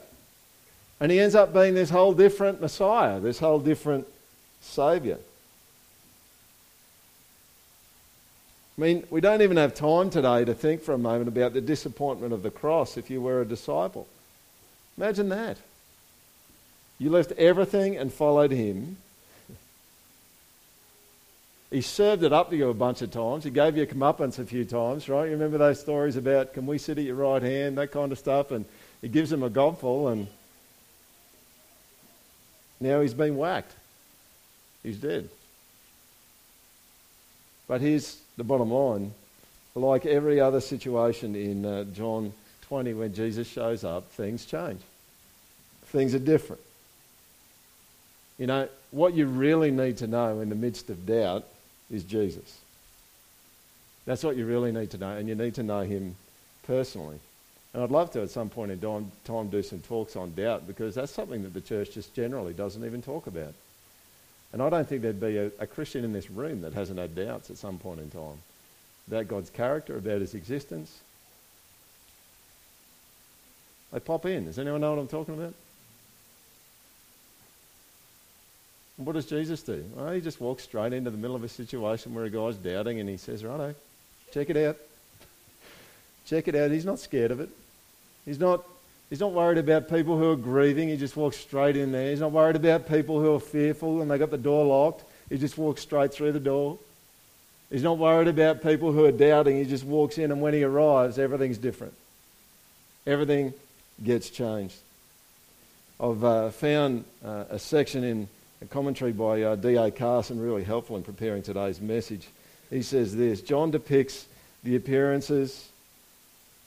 And 1.00 1.10
he 1.10 1.18
ends 1.18 1.34
up 1.34 1.54
being 1.54 1.72
this 1.72 1.88
whole 1.88 2.12
different 2.12 2.60
Messiah, 2.60 3.18
this 3.18 3.38
whole 3.38 3.60
different 3.60 4.06
Saviour. 4.60 5.16
I 8.76 8.80
mean, 8.80 9.04
we 9.08 9.20
don't 9.20 9.42
even 9.42 9.56
have 9.56 9.74
time 9.74 10.10
today 10.10 10.44
to 10.44 10.54
think 10.54 10.82
for 10.82 10.92
a 10.92 10.98
moment 10.98 11.28
about 11.28 11.52
the 11.52 11.60
disappointment 11.60 12.32
of 12.32 12.42
the 12.42 12.50
cross 12.50 12.96
if 12.96 13.08
you 13.08 13.20
were 13.20 13.40
a 13.40 13.44
disciple. 13.44 14.08
Imagine 14.96 15.28
that. 15.28 15.58
You 16.98 17.10
left 17.10 17.32
everything 17.32 17.96
and 17.96 18.12
followed 18.12 18.50
him. 18.50 18.96
He 21.70 21.80
served 21.80 22.22
it 22.22 22.32
up 22.32 22.50
to 22.50 22.56
you 22.56 22.68
a 22.68 22.74
bunch 22.74 23.02
of 23.02 23.10
times. 23.10 23.44
He 23.44 23.50
gave 23.50 23.76
you 23.76 23.82
a 23.82 23.86
comeuppance 23.86 24.38
a 24.38 24.44
few 24.44 24.64
times, 24.64 25.08
right? 25.08 25.24
You 25.24 25.32
remember 25.32 25.58
those 25.58 25.80
stories 25.80 26.16
about 26.16 26.52
can 26.52 26.66
we 26.66 26.78
sit 26.78 26.98
at 26.98 27.04
your 27.04 27.16
right 27.16 27.42
hand, 27.42 27.78
that 27.78 27.90
kind 27.90 28.12
of 28.12 28.18
stuff, 28.18 28.50
and 28.50 28.64
he 29.02 29.08
gives 29.08 29.32
him 29.32 29.42
a 29.42 29.50
gobful, 29.50 30.12
and 30.12 30.28
now 32.80 33.00
he's 33.00 33.14
been 33.14 33.36
whacked. 33.36 33.72
He's 34.82 34.98
dead. 34.98 35.28
But 37.66 37.80
here's 37.80 38.20
the 38.36 38.44
bottom 38.44 38.70
line 38.70 39.12
like 39.74 40.06
every 40.06 40.40
other 40.40 40.60
situation 40.60 41.34
in 41.34 41.64
uh, 41.64 41.84
John 41.84 42.32
20 42.68 42.94
when 42.94 43.14
Jesus 43.14 43.48
shows 43.48 43.84
up, 43.84 44.10
things 44.12 44.44
change. 44.44 44.80
Things 45.86 46.14
are 46.14 46.20
different. 46.20 46.62
You 48.38 48.46
know, 48.46 48.68
what 48.90 49.14
you 49.14 49.26
really 49.26 49.70
need 49.70 49.98
to 49.98 50.06
know 50.06 50.40
in 50.40 50.48
the 50.48 50.54
midst 50.54 50.90
of 50.90 51.06
doubt 51.06 51.44
is 51.90 52.04
Jesus. 52.04 52.58
That's 54.06 54.22
what 54.22 54.36
you 54.36 54.46
really 54.46 54.72
need 54.72 54.90
to 54.90 54.98
know, 54.98 55.16
and 55.16 55.28
you 55.28 55.34
need 55.34 55.54
to 55.54 55.62
know 55.62 55.80
him 55.80 56.14
personally. 56.64 57.18
And 57.72 57.82
I'd 57.82 57.90
love 57.90 58.12
to 58.12 58.22
at 58.22 58.30
some 58.30 58.50
point 58.50 58.70
in 58.70 58.78
time, 58.78 59.10
time 59.24 59.48
do 59.48 59.62
some 59.62 59.80
talks 59.80 60.14
on 60.14 60.34
doubt 60.34 60.66
because 60.66 60.94
that's 60.94 61.12
something 61.12 61.42
that 61.42 61.54
the 61.54 61.60
church 61.60 61.92
just 61.92 62.14
generally 62.14 62.52
doesn't 62.52 62.84
even 62.84 63.02
talk 63.02 63.26
about. 63.26 63.54
And 64.54 64.62
I 64.62 64.70
don't 64.70 64.88
think 64.88 65.02
there'd 65.02 65.20
be 65.20 65.36
a, 65.36 65.50
a 65.58 65.66
Christian 65.66 66.04
in 66.04 66.12
this 66.12 66.30
room 66.30 66.60
that 66.60 66.74
hasn't 66.74 66.96
had 66.96 67.16
doubts 67.16 67.50
at 67.50 67.56
some 67.56 67.76
point 67.76 67.98
in 67.98 68.08
time 68.08 68.38
about 69.08 69.26
God's 69.26 69.50
character, 69.50 69.96
about 69.96 70.20
his 70.20 70.36
existence. 70.36 71.00
They 73.92 73.98
pop 73.98 74.26
in. 74.26 74.44
Does 74.44 74.60
anyone 74.60 74.80
know 74.80 74.90
what 74.90 75.00
I'm 75.00 75.08
talking 75.08 75.34
about? 75.34 75.54
What 78.96 79.14
does 79.14 79.26
Jesus 79.26 79.60
do? 79.60 79.84
Well, 79.96 80.12
he 80.12 80.20
just 80.20 80.40
walks 80.40 80.62
straight 80.62 80.92
into 80.92 81.10
the 81.10 81.18
middle 81.18 81.34
of 81.34 81.42
a 81.42 81.48
situation 81.48 82.14
where 82.14 82.24
a 82.24 82.30
guy's 82.30 82.56
doubting 82.56 83.00
and 83.00 83.08
he 83.08 83.16
says, 83.16 83.44
Righto, 83.44 83.74
check 84.32 84.50
it 84.50 84.56
out. 84.56 84.76
check 86.26 86.46
it 86.46 86.54
out. 86.54 86.70
He's 86.70 86.84
not 86.84 87.00
scared 87.00 87.32
of 87.32 87.40
it. 87.40 87.48
He's 88.24 88.38
not, 88.38 88.64
he's 89.10 89.20
not 89.20 89.32
worried 89.32 89.58
about 89.58 89.88
people 89.88 90.18
who 90.18 90.30
are 90.30 90.36
grieving. 90.36 90.88
He 90.88 90.96
just 90.96 91.16
walks 91.16 91.36
straight 91.36 91.76
in 91.76 91.92
there. 91.92 92.10
He's 92.10 92.20
not 92.20 92.32
worried 92.32 92.56
about 92.56 92.88
people 92.88 93.20
who 93.20 93.34
are 93.34 93.40
fearful 93.40 94.02
and 94.02 94.10
they 94.10 94.18
got 94.18 94.30
the 94.30 94.38
door 94.38 94.64
locked. 94.64 95.04
He 95.28 95.38
just 95.38 95.56
walks 95.58 95.82
straight 95.82 96.12
through 96.12 96.32
the 96.32 96.40
door. 96.40 96.78
He's 97.70 97.82
not 97.82 97.98
worried 97.98 98.28
about 98.28 98.62
people 98.62 98.92
who 98.92 99.04
are 99.04 99.12
doubting. 99.12 99.56
He 99.56 99.64
just 99.64 99.84
walks 99.84 100.18
in 100.18 100.30
and 100.30 100.40
when 100.40 100.54
he 100.54 100.62
arrives, 100.62 101.18
everything's 101.18 101.58
different. 101.58 101.94
Everything 103.06 103.52
gets 104.02 104.30
changed. 104.30 104.76
I've 106.00 106.24
uh, 106.24 106.50
found 106.50 107.04
uh, 107.24 107.44
a 107.50 107.58
section 107.58 108.04
in 108.04 108.28
a 108.62 108.66
commentary 108.66 109.12
by 109.12 109.42
uh, 109.42 109.56
D.A. 109.56 109.90
Carson 109.90 110.40
really 110.40 110.64
helpful 110.64 110.96
in 110.96 111.02
preparing 111.02 111.42
today's 111.42 111.80
message. 111.80 112.26
He 112.70 112.82
says 112.82 113.14
this 113.14 113.40
John 113.40 113.70
depicts 113.70 114.26
the 114.62 114.76
appearances 114.76 115.68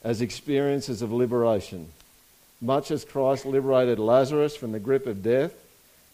as 0.04 0.22
experiences 0.22 1.02
of 1.02 1.12
liberation. 1.12 1.90
Much 2.62 2.92
as 2.92 3.06
Christ 3.06 3.46
liberated 3.46 4.00
Lazarus 4.00 4.56
from 4.56 4.72
the 4.72 4.80
grip 4.80 5.06
of 5.06 5.22
death, 5.22 5.54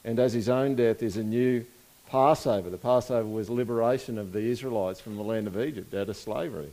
and 0.03 0.19
as 0.19 0.33
his 0.33 0.49
own 0.49 0.75
death 0.75 1.01
is 1.01 1.17
a 1.17 1.23
new 1.23 1.65
Passover. 2.09 2.69
The 2.69 2.77
Passover 2.77 3.27
was 3.27 3.49
liberation 3.49 4.17
of 4.17 4.33
the 4.33 4.41
Israelites 4.41 4.99
from 4.99 5.15
the 5.15 5.23
land 5.23 5.47
of 5.47 5.59
Egypt 5.59 5.93
out 5.93 6.09
of 6.09 6.17
slavery. 6.17 6.69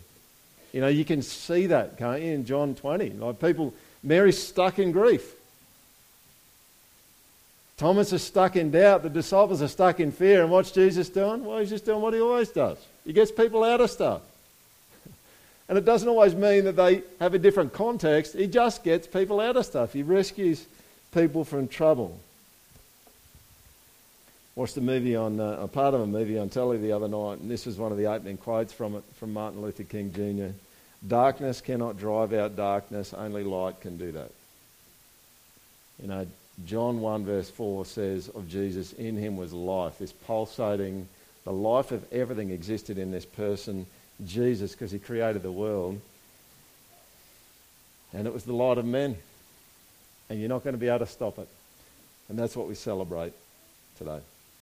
You 0.73 0.81
know, 0.81 0.89
you 0.89 1.05
can 1.05 1.23
see 1.23 1.67
that, 1.67 1.97
can't 1.99 2.23
you, 2.23 2.33
in 2.33 2.45
John 2.45 2.75
20? 2.75 3.11
Like 3.11 3.41
people, 3.41 3.73
Mary's 4.03 4.41
stuck 4.41 4.79
in 4.79 4.93
grief. 4.93 5.35
Thomas 7.77 8.13
is 8.13 8.23
stuck 8.23 8.57
in 8.57 8.71
doubt. 8.71 9.03
The 9.03 9.09
disciples 9.09 9.63
are 9.63 9.69
stuck 9.69 10.01
in 10.01 10.13
fear. 10.13 10.43
And 10.43 10.51
what's 10.51 10.71
Jesus 10.71 11.09
doing? 11.09 11.45
Well, 11.45 11.59
he's 11.59 11.71
just 11.71 11.87
doing 11.87 12.03
what 12.03 12.13
he 12.13 12.21
always 12.21 12.51
does. 12.51 12.77
He 13.07 13.15
gets 13.15 13.33
people 13.33 13.65
out 13.65 13.81
of 13.81 13.91
stuff. 13.91 14.21
And 15.71 15.79
it 15.79 15.85
doesn't 15.85 16.09
always 16.09 16.35
mean 16.35 16.65
that 16.65 16.75
they 16.75 17.05
have 17.21 17.33
a 17.33 17.39
different 17.39 17.73
context. 17.73 18.35
He 18.35 18.49
just 18.49 18.83
gets 18.83 19.07
people 19.07 19.39
out 19.39 19.57
of 19.57 19.65
stuff. 19.65 19.93
He 19.93 20.03
rescues 20.03 20.67
people 21.15 21.45
from 21.45 21.69
trouble. 21.69 22.19
Watched 24.57 24.77
a 24.79 24.81
movie 24.81 25.15
on, 25.15 25.39
uh, 25.39 25.59
a 25.61 25.69
part 25.69 25.95
of 25.95 26.01
a 26.01 26.09
movie 26.09 26.37
on 26.41 26.49
telly 26.49 26.77
the 26.79 26.91
other 26.91 27.07
night, 27.07 27.39
and 27.39 27.49
this 27.49 27.67
was 27.67 27.79
one 27.79 27.93
of 27.93 27.99
the 27.99 28.07
opening 28.07 28.37
quotes 28.37 28.73
from 28.73 28.97
it 28.97 29.05
from 29.15 29.33
Martin 29.33 29.63
Luther 29.63 29.85
King 29.85 30.13
Jr. 30.13 30.53
Darkness 31.07 31.61
cannot 31.61 31.97
drive 31.97 32.33
out 32.33 32.57
darkness, 32.57 33.15
only 33.15 33.45
light 33.45 33.81
can 33.81 33.97
do 33.97 34.11
that. 34.11 34.33
You 36.03 36.09
know, 36.09 36.27
John 36.67 37.01
1 37.01 37.25
verse 37.25 37.49
4 37.49 37.87
says 37.87 38.29
of 38.29 38.49
Jesus, 38.49 38.93
in 38.95 39.17
him 39.17 39.37
was 39.37 39.53
life, 39.53 39.99
this 39.99 40.13
pulsating, 40.13 41.07
the 41.45 41.53
life 41.53 41.93
of 41.93 42.05
everything 42.13 42.51
existed 42.51 42.99
in 42.99 43.13
this 43.13 43.25
person 43.25 43.87
Jesus 44.27 44.73
because 44.73 44.91
he 44.91 44.99
created 44.99 45.43
the 45.43 45.53
world. 45.53 46.01
And 48.13 48.27
it 48.27 48.33
was 48.33 48.45
the 48.45 48.53
light 48.53 48.79
of 48.79 48.85
men. 48.85 49.17
And 50.29 50.39
you're 50.39 50.49
not 50.49 50.65
going 50.65 50.75
to 50.75 50.79
be 50.79 50.89
able 50.89 51.01
to 51.01 51.07
stop 51.07 51.39
it. 51.39 51.49
And 52.29 52.39
that's 52.39 52.57
what 52.57 52.69
we 52.69 52.75
celebrate 52.75 53.33
today. 53.99 54.21